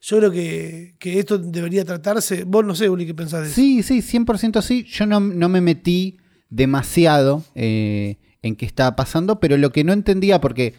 [0.00, 2.44] Yo creo que, que esto debería tratarse.
[2.44, 3.54] Vos no sé, Uli, qué pensás de eso.
[3.54, 4.84] Sí, sí, 100% sí.
[4.84, 6.18] Yo no, no me metí
[6.54, 10.74] demasiado eh, en qué estaba pasando, pero lo que no entendía, porque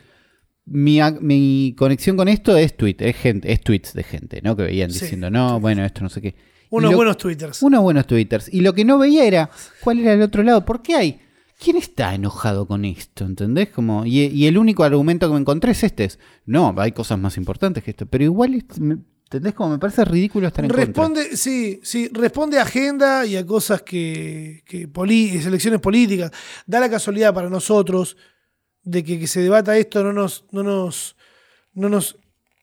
[0.66, 4.56] mi, mi conexión con esto es tweet, es gente, es tweets de gente, ¿no?
[4.56, 6.36] Que veían Sí, diciendo, no, bueno, esto no sé qué.
[6.70, 7.62] Unos lo- buenos twitters.
[7.62, 8.52] Unos buenos twitters.
[8.54, 9.50] Y lo que no veía era
[9.82, 10.66] cuál era el otro lado.
[10.66, 11.20] ¿Por qué hay?
[11.64, 13.24] ¿Quién está enojado con esto?
[13.26, 13.70] ¿Entendés?
[13.70, 16.06] Como, y, y el único argumento que me encontré es este.
[16.06, 18.08] Es, no, hay cosas más importantes que esto.
[18.08, 19.54] Pero igual, es- me- ¿entendés?
[19.54, 20.86] Como me parece ridículo estar en contra.
[20.86, 26.32] Responde, sí, sí, responde a agenda y a cosas que, que poli- elecciones políticas.
[26.66, 28.18] Da la casualidad para nosotros
[28.84, 31.16] de que, que se debata esto no nos, no nos,
[31.74, 32.18] no nos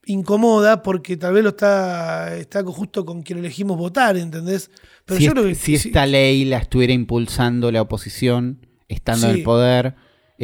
[0.04, 4.70] incomoda porque tal vez lo está, está justo con quien elegimos votar, ¿entendés?
[5.04, 8.66] Pero si, yo est- creo que si sí, esta ley la estuviera impulsando la oposición,
[8.88, 9.94] estando en el poder,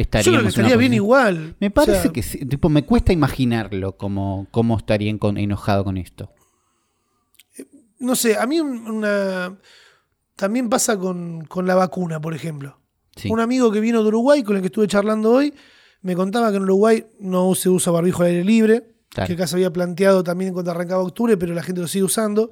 [0.01, 1.55] estaríamos estaría bien igual.
[1.59, 5.83] Me O parece sea, que sí, tipo, me cuesta imaginarlo como cómo estarían con, enojado
[5.83, 6.31] con esto.
[7.99, 9.57] no sé, a mí una
[10.35, 12.79] también pasa con, con la vacuna, por ejemplo.
[13.15, 13.29] Sí.
[13.29, 15.53] Un amigo que vino de Uruguay, con el que estuve charlando hoy,
[16.01, 19.27] me contaba que en Uruguay no se usa barbijo al aire libre, Claro.
[19.27, 22.51] que acá se había planteado también cuando arrancaba octubre, pero la gente lo sigue usando.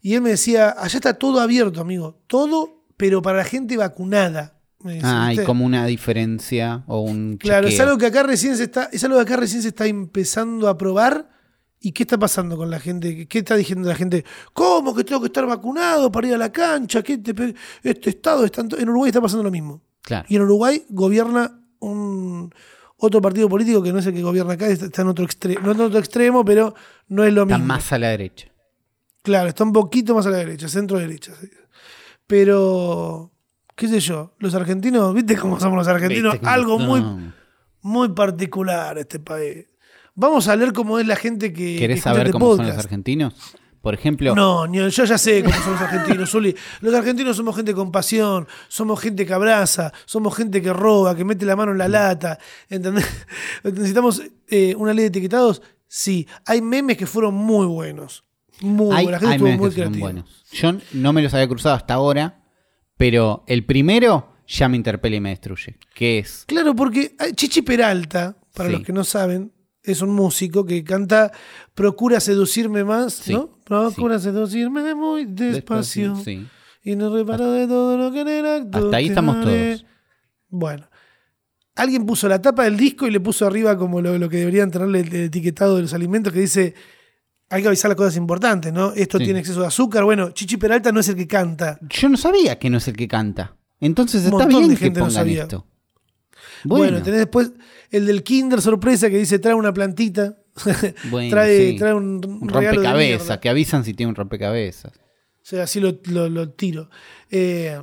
[0.00, 4.55] Y él me decía, allá está todo abierto, amigo, todo, pero para la gente vacunada.
[5.02, 7.86] Ah, hay como una diferencia o un Claro, es chequeo.
[7.86, 10.76] algo que acá recién se está, es algo que acá recién se está empezando a
[10.76, 11.30] probar.
[11.78, 13.28] ¿Y qué está pasando con la gente?
[13.28, 14.24] ¿Qué está diciendo la gente?
[14.52, 17.02] ¿Cómo que tengo que estar vacunado para ir a la cancha?
[17.02, 19.82] ¿Qué te este estado está en, to-?" en Uruguay está pasando lo mismo.
[20.02, 20.26] Claro.
[20.28, 22.52] Y en Uruguay gobierna un
[22.96, 25.60] otro partido político que no es el que gobierna acá, está está en otro extremo,
[25.66, 26.74] no en otro extremo, pero
[27.08, 27.66] no es lo Está mismo.
[27.74, 28.48] más a la derecha.
[29.22, 31.32] Claro, está un poquito más a la derecha, centro derecha.
[32.26, 33.32] Pero,
[33.76, 36.36] qué sé yo, los argentinos, ¿viste cómo somos los argentinos?
[36.38, 37.04] Que- Algo muy
[37.82, 39.66] muy particular este país.
[40.16, 41.74] Vamos a leer cómo es la gente que.
[41.74, 43.34] que ¿Querés escucha saber este cómo son los argentinos?
[43.82, 46.56] Por ejemplo, No, yo ya sé cómo son los argentinos, Zuli.
[46.80, 51.24] Los argentinos somos gente con pasión, somos gente que abraza, somos gente que roba, que
[51.24, 52.36] mete la mano en la lata.
[52.68, 53.06] ¿Entendés?
[53.62, 55.62] Necesitamos eh, una ley de etiquetados.
[55.86, 58.24] Sí, hay memes que fueron muy buenos.
[58.60, 60.00] Muy hay, buena, la gente hay estuvo memes muy que creativa.
[60.00, 60.44] buenos.
[60.50, 62.40] Yo no me los había cruzado hasta ahora,
[62.96, 65.76] pero el primero ya me interpela y me destruye.
[65.94, 66.44] Que es.
[66.46, 68.74] Claro, porque Chichi Peralta, para Sí.
[68.76, 71.30] los que no saben, es un músico que canta
[71.74, 73.32] Procura seducirme más, Sí.
[73.32, 73.58] ¿no?
[73.64, 76.16] Procura seducirme muy despacio.
[76.16, 76.46] Sí.
[76.82, 79.76] Y no reparo de todo lo que en el acto Hasta ahí estamos haré.
[79.78, 79.86] todos.
[80.48, 80.88] Bueno.
[81.74, 84.70] Alguien puso la tapa del disco y le puso arriba como lo, lo que deberían
[84.70, 86.74] tenerle el etiquetado de los alimentos que dice
[87.48, 88.92] hay que avisar las cosas importantes, ¿no?
[88.92, 89.24] Esto Sí.
[89.24, 90.04] tiene exceso de azúcar.
[90.04, 91.78] Bueno, Chichi Peralta no es el que canta.
[91.88, 93.56] Yo no sabía que no es el que canta.
[93.80, 95.42] Entonces Un está bien de que gente no sabía.
[95.42, 95.66] esto.
[96.64, 97.52] Bueno, Bueno, tenés después
[97.90, 100.38] el del Kinder sorpresa que dice trae una plantita.
[101.10, 101.76] bueno, trae, sí.
[101.78, 104.92] trae un, un rompecabezas, que avisan si tiene un rompecabezas.
[104.96, 106.88] O sea, así lo, lo- lo tiro.
[107.30, 107.78] Eh,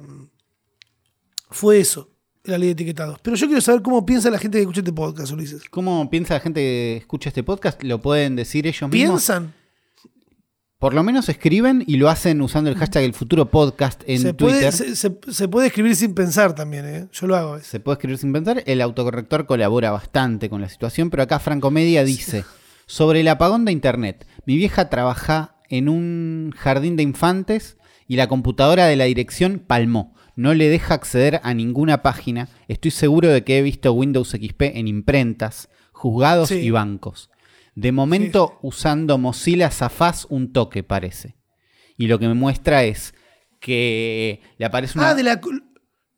[1.49, 2.09] fue eso,
[2.45, 3.19] la ley de etiquetados.
[3.21, 5.63] Pero yo quiero saber cómo piensa la gente que escucha este podcast, Ulises.
[5.69, 7.81] ¿Cómo piensa la gente que escucha este podcast?
[7.83, 8.91] ¿Lo pueden decir ellos mismos?
[8.91, 9.53] ¿Piensan?
[10.77, 14.33] Por lo menos escriben y lo hacen usando el hashtag el futuro podcast en se,
[14.33, 14.59] Twitter.
[14.59, 17.07] puede, se, se- se puede escribir sin pensar también, ¿eh?
[17.13, 17.59] Yo lo hago.
[17.61, 18.61] Se puede escribir sin pensar.
[18.65, 22.43] El autocorrector colabora bastante con la situación, pero acá Franco Media dice:
[22.85, 27.77] Sobre el apagón de internet, mi vieja trabaja en un jardín de infantes
[28.07, 30.15] y la computadora de la dirección palmó.
[30.35, 32.49] No le deja acceder a ninguna página.
[32.67, 36.55] Estoy seguro de que he visto Windows XP en imprentas, juzgados Sí.
[36.55, 37.29] y bancos.
[37.75, 41.35] De momento usando Mozilla Zafaz un toque, parece.
[41.97, 43.13] Y lo que me muestra es
[43.59, 45.09] que le aparece una...
[45.11, 45.39] Ah, de la.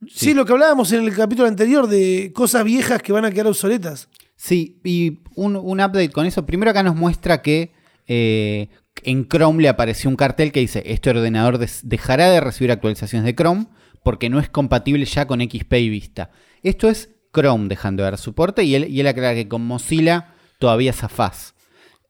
[0.08, 0.28] Sí.
[0.28, 0.34] Sí.
[0.34, 4.10] lo que hablábamos en el capítulo anterior de cosas viejas que van a quedar obsoletas.
[4.36, 6.46] Sí, y un, un update con eso.
[6.46, 7.72] Primero acá nos muestra que
[8.08, 8.70] eh,
[9.04, 13.36] en Chrome le apareció un cartel que dice, este ordenador dejará de recibir actualizaciones de
[13.36, 13.68] Chrome
[14.04, 16.32] porque no es compatible ya con XP y Vista.
[16.64, 20.34] Esto es Chrome dejando de dar soporte y él, y él aclara que con Mozilla
[20.60, 21.54] todavía zafás.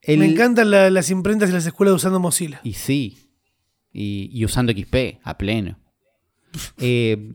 [0.01, 2.59] El- Me encantan la- las imprentas y las escuelas usando Mozilla.
[2.63, 3.31] Y sí,
[3.91, 5.79] y, y usando XP a pleno.
[6.77, 7.33] Eh,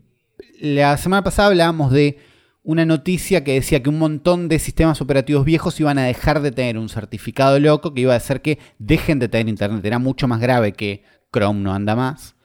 [0.59, 2.17] la semana pasada hablábamos de
[2.63, 6.51] una noticia que decía que un montón de sistemas operativos viejos iban a dejar de
[6.51, 9.83] tener un certificado loco que iba a hacer que dejen de tener internet.
[9.83, 11.03] Era mucho más grave que
[11.33, 12.35] Chrome no anda más.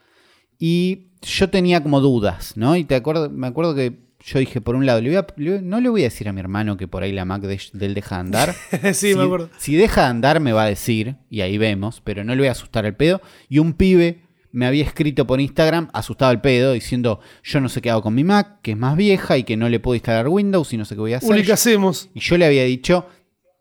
[0.59, 2.75] Y yo tenía como dudas, ¿no?
[2.75, 5.61] Y te acuerdo, me acuerdo que yo dije, por un lado, le voy a- le
[5.61, 7.93] no le voy a decir a mi hermano que por ahí la Mac de, del
[7.93, 8.55] deja de andar.
[8.93, 9.49] sí, me acuerdo.
[9.57, 12.47] Si deja de andar me va a decir, y ahí vemos, pero no le voy
[12.47, 13.21] a asustar el pedo.
[13.49, 14.21] Y un pibe
[14.51, 18.15] me había escrito por Instagram, asustado el pedo, diciendo, yo no sé qué hago con
[18.15, 20.85] mi Mac, que es más vieja y que no le puedo instalar Windows y no
[20.85, 21.29] sé qué voy a hacer.
[21.29, 22.09] Uli, ¿qué hacemos?
[22.13, 23.07] Y yo le había dicho,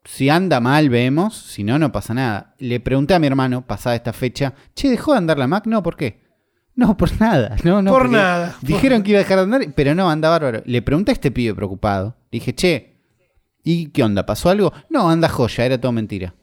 [0.04, 2.54] si anda mal vemos, si no, no pasa nada.
[2.58, 5.66] Le pregunté a mi hermano, pasada esta fecha, che, ¿dejó de andar la Mac?
[5.66, 6.24] No, ¿por qué?
[6.76, 7.56] No, por nada.
[7.64, 8.54] No, no, Por nada.
[8.60, 10.62] Dijeron que iba a dejar de andar, pero no, anda bárbaro.
[10.66, 12.16] Le pregunté a este pibe preocupado.
[12.30, 12.98] Le dije, che,
[13.64, 14.26] ¿y qué onda?
[14.26, 14.72] ¿Pasó algo?
[14.90, 16.34] No, anda joya, era todo mentira.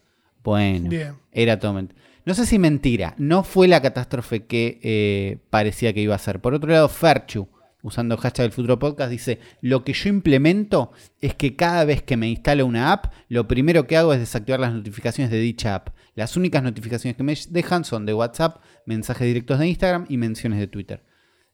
[0.44, 1.14] Bueno, Bien.
[1.32, 2.02] era todo mentira.
[2.26, 6.40] No sé si mentira, no fue la catástrofe que eh, parecía que iba a ser.
[6.40, 7.50] Por otro lado, Ferchu,
[7.82, 12.16] usando hashtag del futuro podcast, dice, lo que yo implemento es que cada vez que
[12.16, 15.90] me instalo una app, lo primero que hago es desactivar las notificaciones de dicha app.
[16.16, 20.60] Las únicas notificaciones que me dejan son de WhatsApp, mensajes directos de Instagram y menciones
[20.60, 21.04] de Twitter.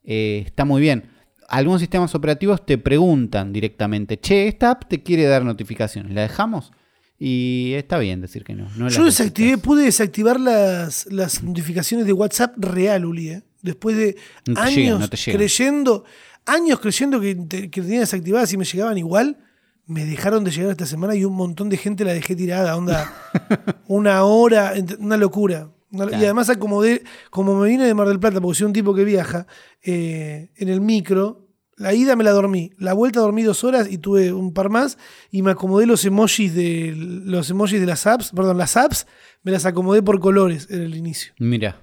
[0.04, 1.10] Eh, está muy bien.
[1.48, 6.72] Algunos sistemas operativos te preguntan directamente, che, esta app te quiere dar notificaciones, ¿la dejamos?
[7.20, 8.68] Y está bien decir que no.
[8.88, 13.44] Yo desactivé, pude desactivar las, las notificaciones de WhatsApp real, Uli, ¿eh?
[13.62, 14.16] Después de
[14.48, 16.06] No años llegan, no creyendo,
[16.46, 19.38] años creyendo que, te- que tenía desactivadas y me llegaban igual,
[19.86, 23.14] me dejaron de llegar esta semana y un montón de gente la dejé tirada, onda,
[23.88, 25.70] una hora, una locura.
[25.92, 29.04] Y además acomodé, como me vine de Mar del Plata, porque soy un tipo que
[29.04, 29.46] viaja,
[29.84, 31.49] eh, en el micro,
[31.80, 34.98] la ida me la dormí, la vuelta dormí dos horas y tuve un par más
[35.32, 39.08] y me acomodé los emojis de los emojis de las apps, perdón, las apps
[39.44, 41.34] me las acomodé por colores en el inicio.
[41.40, 41.82] Mira.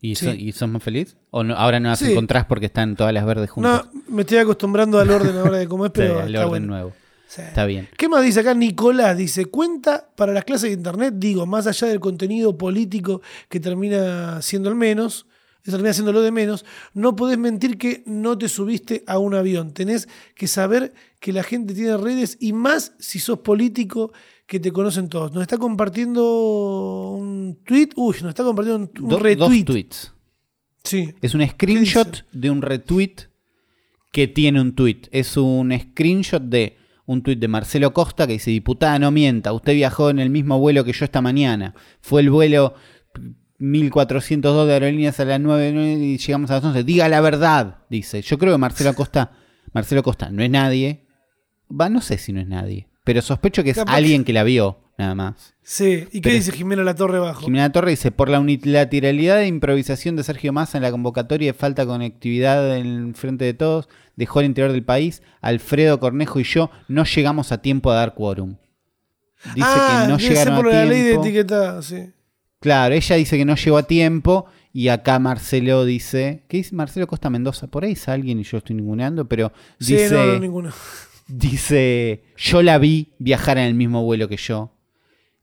[0.00, 0.26] ¿Y, Sí.
[0.26, 1.16] so- ¿Y sos más feliz?
[1.30, 2.12] ¿O no- ahora no las Sí.
[2.12, 3.86] encontrás porque están todas las verdes juntas?
[3.92, 6.48] No, me estoy acostumbrando al orden ahora de cómo es, Sí, pero el está orden
[6.50, 6.66] bueno.
[6.66, 6.92] nuevo.
[7.36, 7.88] Está bien.
[7.98, 9.16] ¿Qué más dice acá Nicolás?
[9.16, 14.40] Dice, cuenta para las clases de internet, digo, más allá del contenido político que termina
[14.42, 15.26] siendo el menos,
[15.66, 16.64] que termina siendo lo de menos,
[16.94, 19.74] no podés mentir que no te subiste a un avión.
[19.74, 24.12] Tenés que saber que la gente tiene redes y más si sos político
[24.46, 25.32] que te conocen todos.
[25.32, 29.64] Nos está compartiendo un tweet, uy, nos está compartiendo un, un Do- dos retweet.
[29.64, 30.12] tweets.
[30.84, 31.12] Sí.
[31.20, 33.14] Es un screenshot de un retweet
[34.12, 35.02] que tiene un tweet.
[35.10, 39.74] Es un screenshot de un tweet de Marcelo Costa que dice, diputada, no mienta, usted
[39.74, 41.74] viajó en el mismo vuelo que yo esta mañana.
[42.00, 42.74] Fue el vuelo
[43.58, 46.84] 1402 de aerolíneas a las 9 y llegamos a las 11.
[46.84, 48.22] Diga la verdad, dice.
[48.22, 49.32] Yo creo que Marcelo Costa,
[49.72, 51.06] Marcelo Costa no es nadie.
[51.68, 52.88] Va, no sé si no es nadie.
[53.04, 54.82] Pero sospecho que es Capaz- alguien que la vio.
[54.98, 55.54] nada más.
[55.62, 56.06] Sí.
[56.10, 57.42] ¿Y qué Pero- dice Jimena La Torre abajo?
[57.42, 61.58] Jimena Torre dice, por la unilateralidad de improvisación de Sergio Massa en la convocatoria de
[61.58, 66.44] falta de conectividad en frente de todos, dejó el interior del país, Alfredo Cornejo y
[66.44, 68.56] yo no llegamos a tiempo a dar quórum.
[69.54, 71.24] Dice ah, que no llegaron por a la ley de tiempo.
[71.26, 72.10] etiqueta, sí.
[72.66, 77.06] Claro, ella dice que no llegó a tiempo y acá Marcelo dice, ¿qué dice Marcelo
[77.06, 77.68] Costa Mendoza?
[77.68, 80.72] Por ahí es alguien y yo estoy ninguneando, pero Sí, dice, no, no, ninguno.
[81.28, 84.72] dice, yo la vi viajar en el mismo vuelo que yo.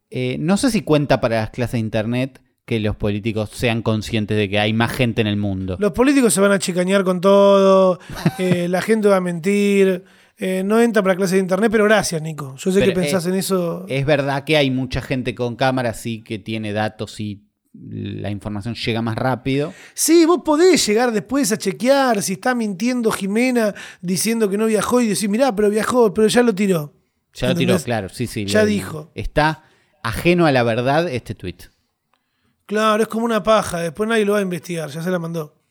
[0.09, 4.35] Eh, no sé si cuenta para las clases de internet que los políticos sean conscientes
[4.35, 5.77] de que hay más gente en el mundo.
[5.79, 8.01] Los políticos se van a chicañar con todo,
[8.37, 10.03] eh, la gente va a mentir,
[10.45, 12.53] eh, no entra para clases de internet, pero gracias, Nico.
[12.57, 13.85] Yo sé Pero, que pensás eh, en eso.
[13.87, 18.75] Es verdad que hay mucha gente con cámaras sí que tiene datos y la información
[18.75, 19.73] llega más rápido.
[19.93, 24.99] Sí, vos podés llegar después a chequear si está mintiendo Jimena diciendo que no viajó
[24.99, 26.93] y decir, mirá, pero viajó, pero ya lo tiró.
[27.35, 28.45] Ya lo tiró, claro, sí, sí.
[28.45, 29.11] Ya dijo.
[29.15, 29.63] Está
[30.03, 31.69] ajeno a la verdad este tweet.
[32.65, 35.62] Claro, es como una paja, después nadie lo va a investigar, ya se la mandó.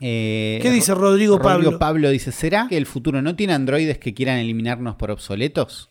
[0.00, 1.78] Eh, ¿Qué dice Rodrigo Pablo?
[1.78, 5.90] Pablo dice, ¿será que el futuro no tiene androides que quieran eliminarnos por obsoletos?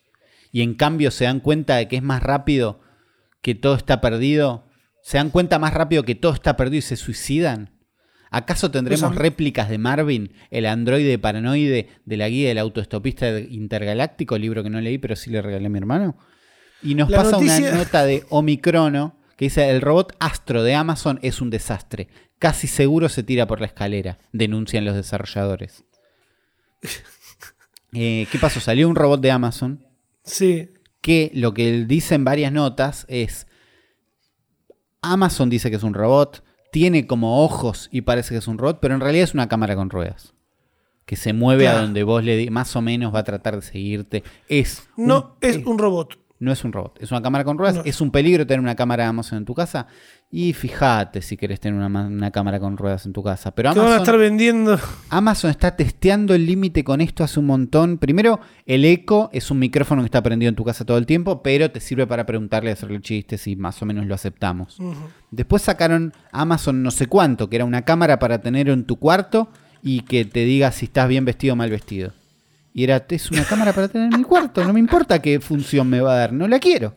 [0.51, 2.79] Y en cambio se dan cuenta de que es más rápido
[3.41, 4.65] que todo está perdido.
[5.03, 7.71] ¿Se dan cuenta más rápido que todo está perdido y se suicidan?
[8.29, 14.37] ¿Acaso tendremos Pues réplicas de Marvin, el androide paranoide de la guía del autoestopista intergaláctico,
[14.37, 16.17] libro que no leí pero sí le regalé a mi hermano?
[16.83, 20.73] Y nos La pasa noticia- una nota de Omicrono que dice, el robot Astro de
[20.75, 22.07] Amazon es un desastre.
[22.39, 25.83] Casi seguro se tira por la escalera, denuncian los desarrolladores.
[27.93, 28.59] Eh, ¿Qué pasó?
[28.59, 29.81] Salió un robot de Amazon
[30.25, 30.69] Sí,
[30.99, 33.47] que lo que dice en varias notas es,
[35.01, 38.79] Amazon dice que es un robot, tiene como ojos y parece que es un robot,
[38.81, 40.33] pero en realidad es una cámara con ruedas.
[41.05, 43.61] Que se mueve a donde vos le di- más o menos va a tratar de
[43.61, 44.23] seguirte.
[44.49, 46.19] Es un- no es un robot.
[46.39, 47.77] no es un robot, es una cámara con ruedas.
[47.77, 47.83] No.
[47.85, 49.87] ¿Es un peligro tener una cámara de Amazon en tu casa?
[50.29, 53.51] Y fíjate si querés tener una, ma- una cámara con ruedas en tu casa.
[53.51, 54.79] Pero Que van a Amazon, estar vendiendo.
[55.09, 57.97] Amazon está testeando el límite con esto hace un montón.
[57.97, 61.41] Primero, el Echo es un micrófono que está prendido en tu casa todo el tiempo,
[61.41, 64.77] pero te sirve para preguntarle, hacerle chistes y más o menos lo aceptamos.
[65.31, 69.47] Después sacaron Amazon no sé cuánto, que era una cámara para tener en tu cuarto
[69.81, 72.11] y que te diga si estás bien vestido o mal vestido.
[72.73, 75.89] Y era, es una cámara para tener en mi cuarto, no me importa qué función
[75.89, 76.93] me va a dar, no la quiero.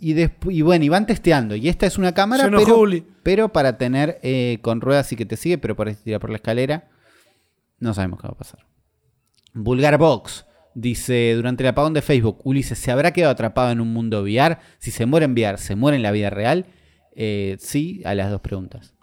[0.00, 0.14] Y,
[0.48, 1.56] y bueno, y van testeando.
[1.56, 5.26] Y esta es una cámara, enojó pero, pero para tener eh, con ruedas y que
[5.26, 6.88] te sigue, pero para tirar por la escalera.
[7.78, 8.66] No sabemos qué va a pasar.
[9.54, 13.92] Vulgar Box dice: Durante el apagón de Facebook, Ulises se habrá quedado atrapado en un
[13.92, 14.58] mundo VR.
[14.78, 16.66] Si se muere en VR, ¿se muere en la vida real?
[17.14, 18.94] Eh, sí, a las dos preguntas.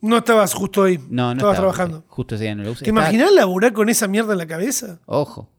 [0.00, 0.98] No estabas justo ahí.
[0.98, 2.04] No, no estabas estaba, trabajando.
[2.08, 2.84] Justo ese día no lo usé.
[2.84, 5.00] ¿Te imaginas laburar con esa mierda en la cabeza?
[5.06, 5.50] Ojo.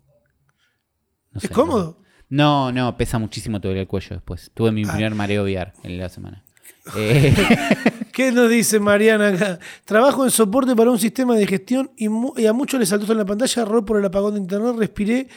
[1.31, 2.01] No ¿Es sé, cómodo?
[2.29, 4.51] No, no, pesa muchísimo, duele el cuello después.
[4.53, 4.71] Tuve Ah.
[4.73, 6.43] mi primer mareo VR en la semana.
[6.95, 7.33] Eh,
[8.13, 9.59] ¿Qué nos dice Mariana acá?
[9.83, 12.05] Trabajo en soporte para un sistema de gestión y,
[12.45, 15.27] a muchos les saltó en la pantalla, error por el apagón de internet, respiré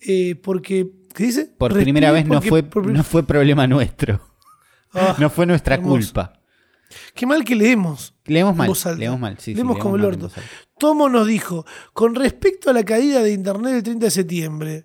[0.00, 0.90] eh, porque...
[1.14, 1.46] ¿Qué dice?
[1.58, 4.20] por Respiré primera vez no fue, por prim- no fue problema nuestro.
[4.94, 5.92] Ah, No fue nuestra hermoso.
[5.98, 6.32] culpa.
[7.14, 8.14] Qué mal que leemos.
[8.24, 8.70] Leemos mal.
[8.98, 10.30] Leemos mal, sí, sí, leemos como el orto.
[10.78, 14.84] Tomo nos dijo, con respecto a la caída de internet del 30 de septiembre,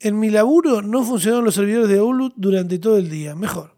[0.00, 3.34] en mi laburo no funcionaron los servidores de Outlook durante todo el día.
[3.34, 3.74] Mejor.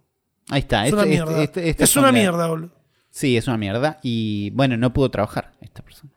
[0.49, 0.87] Ahí está.
[0.87, 1.43] Es una este- mierda.
[1.43, 2.73] este- estas es una mierda, Outlook.
[3.11, 3.99] Sí, es una mierda.
[4.03, 6.13] Y bueno, no pudo trabajar esta persona.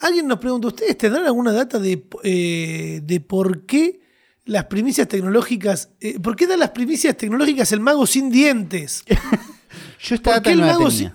[0.00, 4.00] Alguien nos pregunta, ¿ustedes tendrán alguna data de, eh, de por qué
[4.44, 9.04] las primicias tecnológicas, eh, por qué dan las primicias tecnológicas el mago sin dientes?
[10.00, 10.90] Yo esta ¿Por qué data el mago, tenía.
[10.90, 11.12] sin,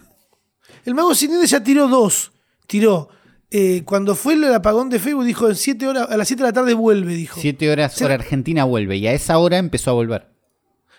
[0.86, 2.32] el mago sin dientes ya tiró dos.
[2.68, 3.09] Tiró.
[3.54, 6.49] Eh, cuando fue el apagón de Facebook, dijo en siete horas, a las 7 de
[6.49, 7.39] la tarde vuelve, dijo.
[7.39, 8.97] Siete horas, Se- hora Argentina vuelve.
[8.97, 10.28] Y a esa hora empezó a volver.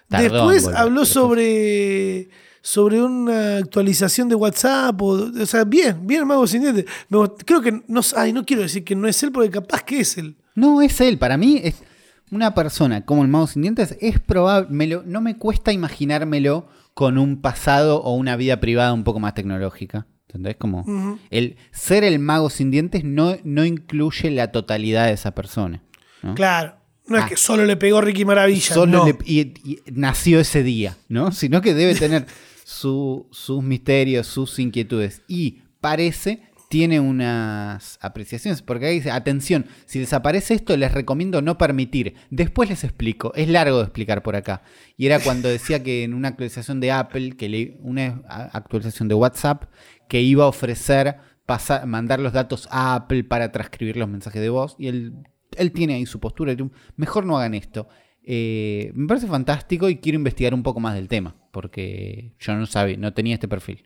[0.08, 2.28] Tardó Después volver, habló sobre,
[2.62, 5.00] sobre una actualización de WhatsApp.
[5.02, 6.84] O, o sea, bien, bien el mago sin dientes.
[7.08, 9.82] Me gust- creo que no, ay, no quiero decir que no es él, porque capaz
[9.82, 10.36] que es él.
[10.54, 11.18] No, es él.
[11.18, 11.82] Para mí, es
[12.30, 14.68] una persona como el mago sin dientes es probable.
[14.70, 19.18] me lo- no me cuesta imaginármelo con un pasado o una vida privada un poco
[19.20, 20.06] más tecnológica.
[20.34, 20.56] ¿Entendés?
[20.56, 25.80] Como el ser el mago sin dientes no, no incluye la totalidad de esa persona.
[26.22, 26.34] ¿no?
[26.34, 26.74] Claro.
[27.06, 27.28] No es Ah.
[27.28, 28.74] que solo le pegó Ricky Maravilla.
[28.74, 29.06] Solo no.
[29.06, 31.30] le- y, y nació ese día, ¿no?
[31.32, 32.26] Sino que debe tener
[32.64, 35.22] su- sus misterios, sus inquietudes.
[35.28, 36.42] Y parece,
[36.74, 42.14] tiene unas apreciaciones, porque ahí dice, atención, si les aparece esto, les recomiendo no permitir.
[42.30, 44.62] Después les explico, es largo de explicar por acá.
[44.96, 48.22] Y era cuando decía que en una actualización de Apple, que le- una
[48.52, 49.70] actualización de WhatsApp,
[50.08, 51.14] que iba a ofrecer
[51.46, 54.74] pasar, mandar los datos a Apple para transcribir los mensajes de voz.
[54.76, 55.12] Y él,
[55.56, 56.56] él tiene ahí su postura.
[56.96, 57.86] Mejor no hagan esto.
[58.24, 62.66] Eh, me parece fantástico y quiero investigar un poco más del tema, porque yo no
[62.66, 63.84] sabía, no tenía este perfil.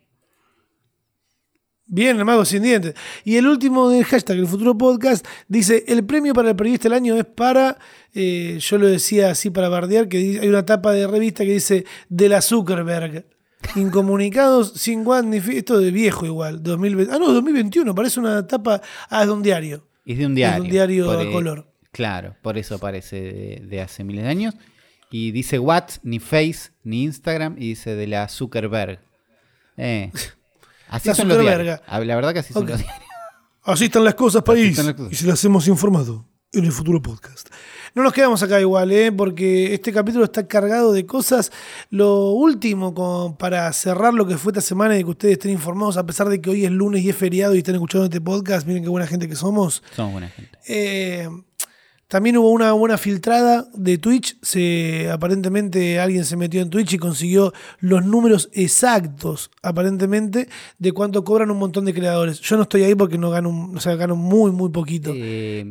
[1.91, 2.95] Bien, el mago sin dientes.
[3.25, 6.93] Y el último del hashtag, el futuro podcast, dice, el premio para el periodista del
[6.93, 7.79] año es para,
[8.15, 11.87] eh, yo lo decía así para bardear, que hay una tapa de revista que dice,
[12.11, 13.25] de la Zuckerberg.
[13.75, 17.13] Incomunicados, sin guan ni esto de viejo igual, 2020.
[17.13, 19.89] Ah, no, 2021, parece una tapa, ah, es de un diario.
[20.05, 20.57] Es de un Es diario.
[20.57, 21.73] de un diario a eh, color.
[21.91, 24.55] Claro, por eso parece de, de hace miles de años.
[25.11, 29.01] Y dice What, ni Face, ni Instagram, y dice de la Zuckerberg.
[29.79, 30.13] Eh,
[30.89, 31.81] Así La son los diarios.
[31.87, 32.99] Ah, La verdad que así son los diarios.
[33.65, 34.71] Así están las cosas, país.
[34.71, 35.13] están las cosas.
[35.13, 37.49] Y se las hemos informado en el futuro podcast.
[37.95, 39.13] No nos quedamos acá igual, ¿eh?
[39.13, 41.51] porque este capítulo está cargado de cosas.
[41.91, 46.07] Lo último, para cerrar lo que fue esta semana y que ustedes estén informados, a
[46.07, 48.83] pesar de que hoy es lunes y es feriado y están escuchando este podcast, miren
[48.85, 49.83] qué buena gente que somos.
[49.95, 50.59] Somos buena gente.
[50.69, 51.29] Eh,
[52.09, 54.39] también hubo una buena filtrada de Twitch.
[54.43, 60.49] Se, aparentemente alguien se metió en Twitch y consiguió los números exactos, aparentemente,
[60.79, 62.41] de cuánto cobran un montón de creadores.
[62.41, 65.13] Yo no estoy ahí porque no gano, un- o sea, gano muy, muy poquito.
[65.15, 65.65] Eh,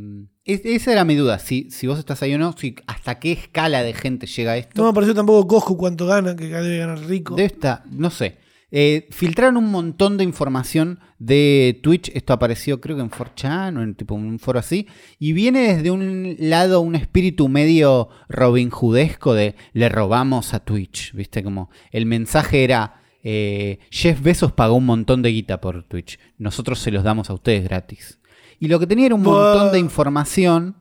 [0.46, 1.40] es- esa era mi duda.
[1.40, 4.74] Si, si vos estás ahí o no, si, hasta qué escala de gente llega esto.
[4.76, 7.36] No me apareció tampoco Coscu cuánto gana, que debe ganar rico.
[7.36, 8.38] De esta, no sé.
[8.70, 12.10] Eh, filtraron un montón de información de Twitch.
[12.14, 14.88] Esto apareció, creo que en 4chan o en tipo un foro así.
[15.20, 21.14] Y viene desde un lado un espíritu medio Robin Hoodesco de le robamos a Twitch.
[21.14, 21.44] ¿Viste?
[21.44, 23.02] Como el mensaje era.
[23.24, 26.20] eh, Jeff Bezos pagó un montón de guita por Twitch.
[26.38, 28.20] Nosotros se los damos a ustedes gratis.
[28.60, 30.76] Y lo que tenía era un montón de información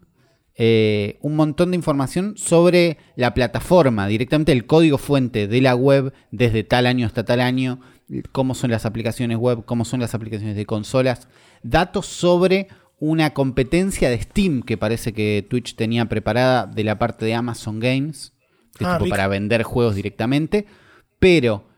[0.59, 6.15] eh, un montón de información sobre la plataforma, directamente el código fuente de la web
[6.31, 7.81] desde tal año hasta tal año,
[8.33, 11.29] cómo son las aplicaciones web, cómo son las aplicaciones de consolas,
[11.63, 17.27] datos sobre una competencia de Steam que parece que Twitch tenía preparada de la parte
[17.27, 18.33] de Amazon Games,
[18.79, 20.67] que es Ah, tipo para vender juegos directamente,
[21.19, 21.69] pero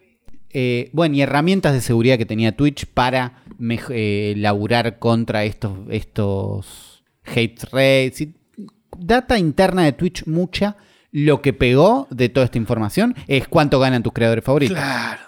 [0.50, 3.42] eh, bueno, y herramientas de seguridad que tenía Twitch para
[3.90, 8.20] eh, laburar contra estos, estos hate rates.
[8.20, 8.37] y
[8.96, 10.76] data interna de Twitch mucha.
[11.10, 14.76] Lo que pegó de toda esta información es cuánto ganan tus creadores favoritos.
[14.76, 15.27] Claro.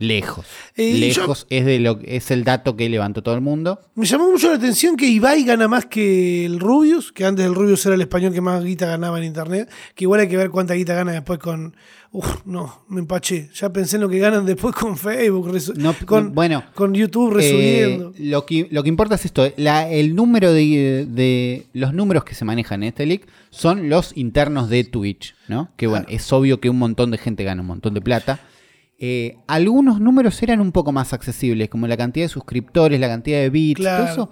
[0.00, 0.46] Lejos.
[0.76, 3.80] Eh, Lejos es, de lo, es el dato que levantó todo el mundo.
[3.94, 7.54] Me llamó mucho la atención que Ibai gana más que el Rubius, que antes el
[7.54, 10.50] Rubius era el español que más guita ganaba en internet, que igual hay que ver
[10.50, 11.76] cuánta guita gana después con...
[12.12, 13.50] Uf, no, me empaché.
[13.54, 17.34] Ya pensé en lo que ganan después con Facebook, No, con, bueno, con YouTube Eh,
[17.34, 18.12] resubiendo.
[18.18, 22.34] lo, que, lo que importa es esto: la- el número de, de- Los números que
[22.34, 25.70] se manejan en este leak son los internos de Twitch, ¿no?
[25.76, 28.40] Que bueno, es obvio que un montón de gente gana un montón de plata.
[29.02, 33.38] Eh, algunos números eran un poco más accesibles, como la cantidad de suscriptores, la cantidad
[33.40, 34.04] de bits, Claro.
[34.04, 34.30] todo eso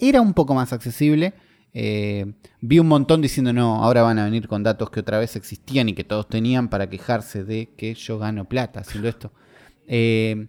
[0.00, 1.34] era un poco más accesible.
[1.74, 2.24] Eh,
[2.62, 5.90] vi un montón diciendo, no, ahora van a venir con datos que otra vez existían
[5.90, 9.32] y que todos tenían para quejarse de que yo gano plata haciendo esto.
[9.86, 10.46] Eh,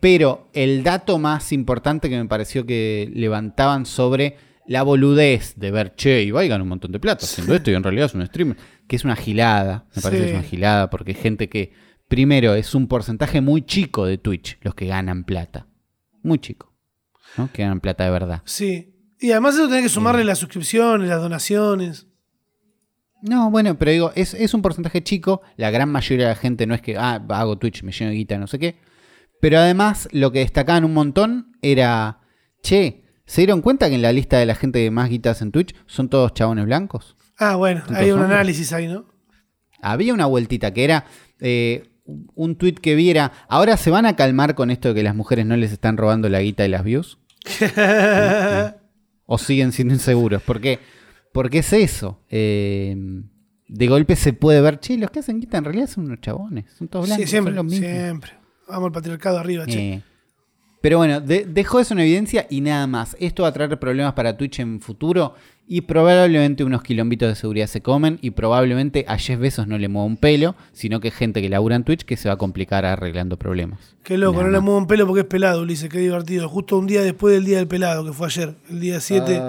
[0.00, 4.36] pero el dato más importante que me pareció que levantaban sobre
[4.66, 7.82] la boludez de ver, che, Ibai gana un montón de plata haciendo esto y en
[7.82, 8.56] realidad es un streamer,
[8.88, 10.24] que es una gilada, me parece Sí.
[10.24, 11.72] que es una gilada, porque hay gente que,
[12.14, 15.66] primero, es un porcentaje muy chico de Twitch los que ganan plata,
[16.22, 16.72] muy chico,
[17.36, 17.50] ¿no?
[17.52, 18.42] Que ganan plata de verdad.
[18.44, 18.94] Sí.
[19.18, 22.06] Y además eso tenés que sumarle las suscripciones, las donaciones.
[23.20, 25.42] No, bueno, pero digo, es, es un porcentaje chico.
[25.56, 28.16] La gran mayoría de la gente no es que, ah, hago Twitch, me lleno de
[28.16, 28.76] guita, no sé qué.
[29.40, 32.20] Pero además, lo que destacaban un montón era,
[32.62, 35.50] che, ¿se dieron cuenta que en la lista de la gente que más guitas en
[35.50, 37.16] Twitch son todos chabones blancos?
[37.38, 38.36] Ah, bueno, hay un hombres.
[38.36, 39.06] análisis ahí, ¿no?
[39.80, 41.06] Había una vueltita que era
[41.40, 45.14] eh, un tweet que viera, ahora se van a calmar con esto de que las
[45.14, 47.18] mujeres no les están robando la guita y las views.
[49.26, 50.42] o siguen siendo inseguros.
[50.42, 50.78] Porque,
[51.32, 52.20] porque es eso.
[52.30, 52.96] Eh,
[53.68, 56.66] de golpe se puede ver, che, los que hacen guita en realidad son unos chabones.
[56.78, 57.24] Son todos blancos.
[57.24, 57.90] Sí, siempre, son los mismos".
[57.90, 58.32] siempre.
[58.68, 59.94] Vamos al patriarcado arriba, che.
[59.94, 60.02] Eh,
[60.80, 63.16] pero bueno, de- dejó eso en evidencia y nada más.
[63.18, 65.34] Esto va a traer problemas para Twitch en futuro
[65.66, 69.88] y probablemente unos quilombitos de seguridad se comen y probablemente a Jeff Bezos no le
[69.88, 72.84] mueva un pelo, sino que gente que labura en Twitch que se va a complicar
[72.84, 73.96] arreglando problemas.
[74.02, 74.64] Qué loco, Nada no le más.
[74.64, 76.48] muevo un pelo porque es pelado, Ulises, qué divertido.
[76.50, 79.42] Justo un día después del día del pelado, que fue ayer, el día 7,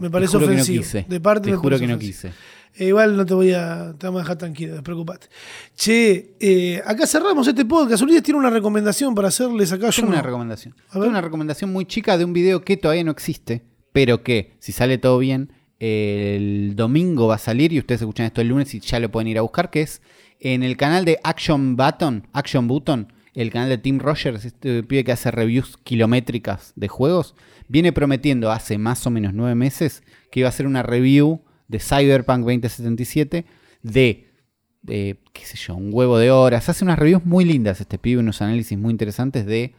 [0.00, 0.82] me parece no ofensivo.
[0.82, 1.04] quise.
[1.08, 2.32] De parte Te juro que no quise.
[2.78, 5.28] Eh, igual no te voy a, te vamos a dejar tranquilo, despreocupate.
[5.74, 8.02] Che, eh, acá cerramos este podcast.
[8.02, 9.90] Ulises tiene una recomendación para hacerles acá.
[9.90, 10.22] Yo una no.
[10.22, 10.74] recomendación.
[10.88, 11.10] A Tengo ver.
[11.10, 14.98] una recomendación muy chica de un video que todavía no existe, pero que, si sale
[14.98, 18.98] todo bien, el domingo va a salir y ustedes escuchan esto el lunes y ya
[19.00, 20.02] lo pueden ir a buscar, que es
[20.40, 25.04] en el canal de Action Button, Action Button, el canal de Tim Rogers, este pibe
[25.04, 27.34] que hace reviews kilométricas de juegos,
[27.68, 31.80] viene prometiendo hace más o menos nueve meses que iba a hacer una review de
[31.80, 33.44] Cyberpunk 2077
[33.82, 34.26] de
[34.88, 36.68] eh, qué sé yo, un huevo de horas.
[36.68, 39.74] Hace unas reviews muy lindas este pibe, unos análisis muy interesantes de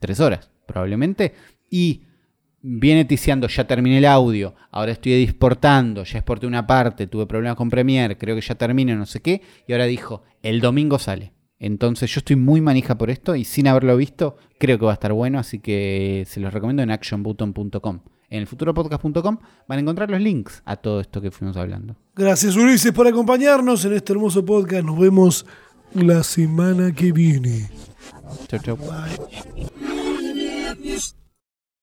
[0.00, 1.34] tres horas, probablemente.
[1.70, 2.02] Y
[2.66, 7.56] viene ticiando, ya terminé el audio, ahora estoy exportando, ya exporté una parte, tuve problemas
[7.56, 9.42] con Premiere, creo que ya termine, no sé qué.
[9.68, 11.34] Y ahora dijo, el domingo sale.
[11.58, 14.94] Entonces yo estoy muy manija por esto y sin haberlo visto, creo que va a
[14.94, 18.00] estar bueno, así que se los recomiendo en actionbutton.com.
[18.30, 19.38] En el futuropodcast.com
[19.68, 21.96] van a encontrar los links a todo esto que fuimos hablando.
[22.16, 24.84] Gracias Ulises por acompañarnos en este hermoso podcast.
[24.84, 25.44] Nos vemos
[25.92, 27.68] la semana que viene.
[28.48, 28.76] Chau, chau.
[28.78, 29.18] Bye.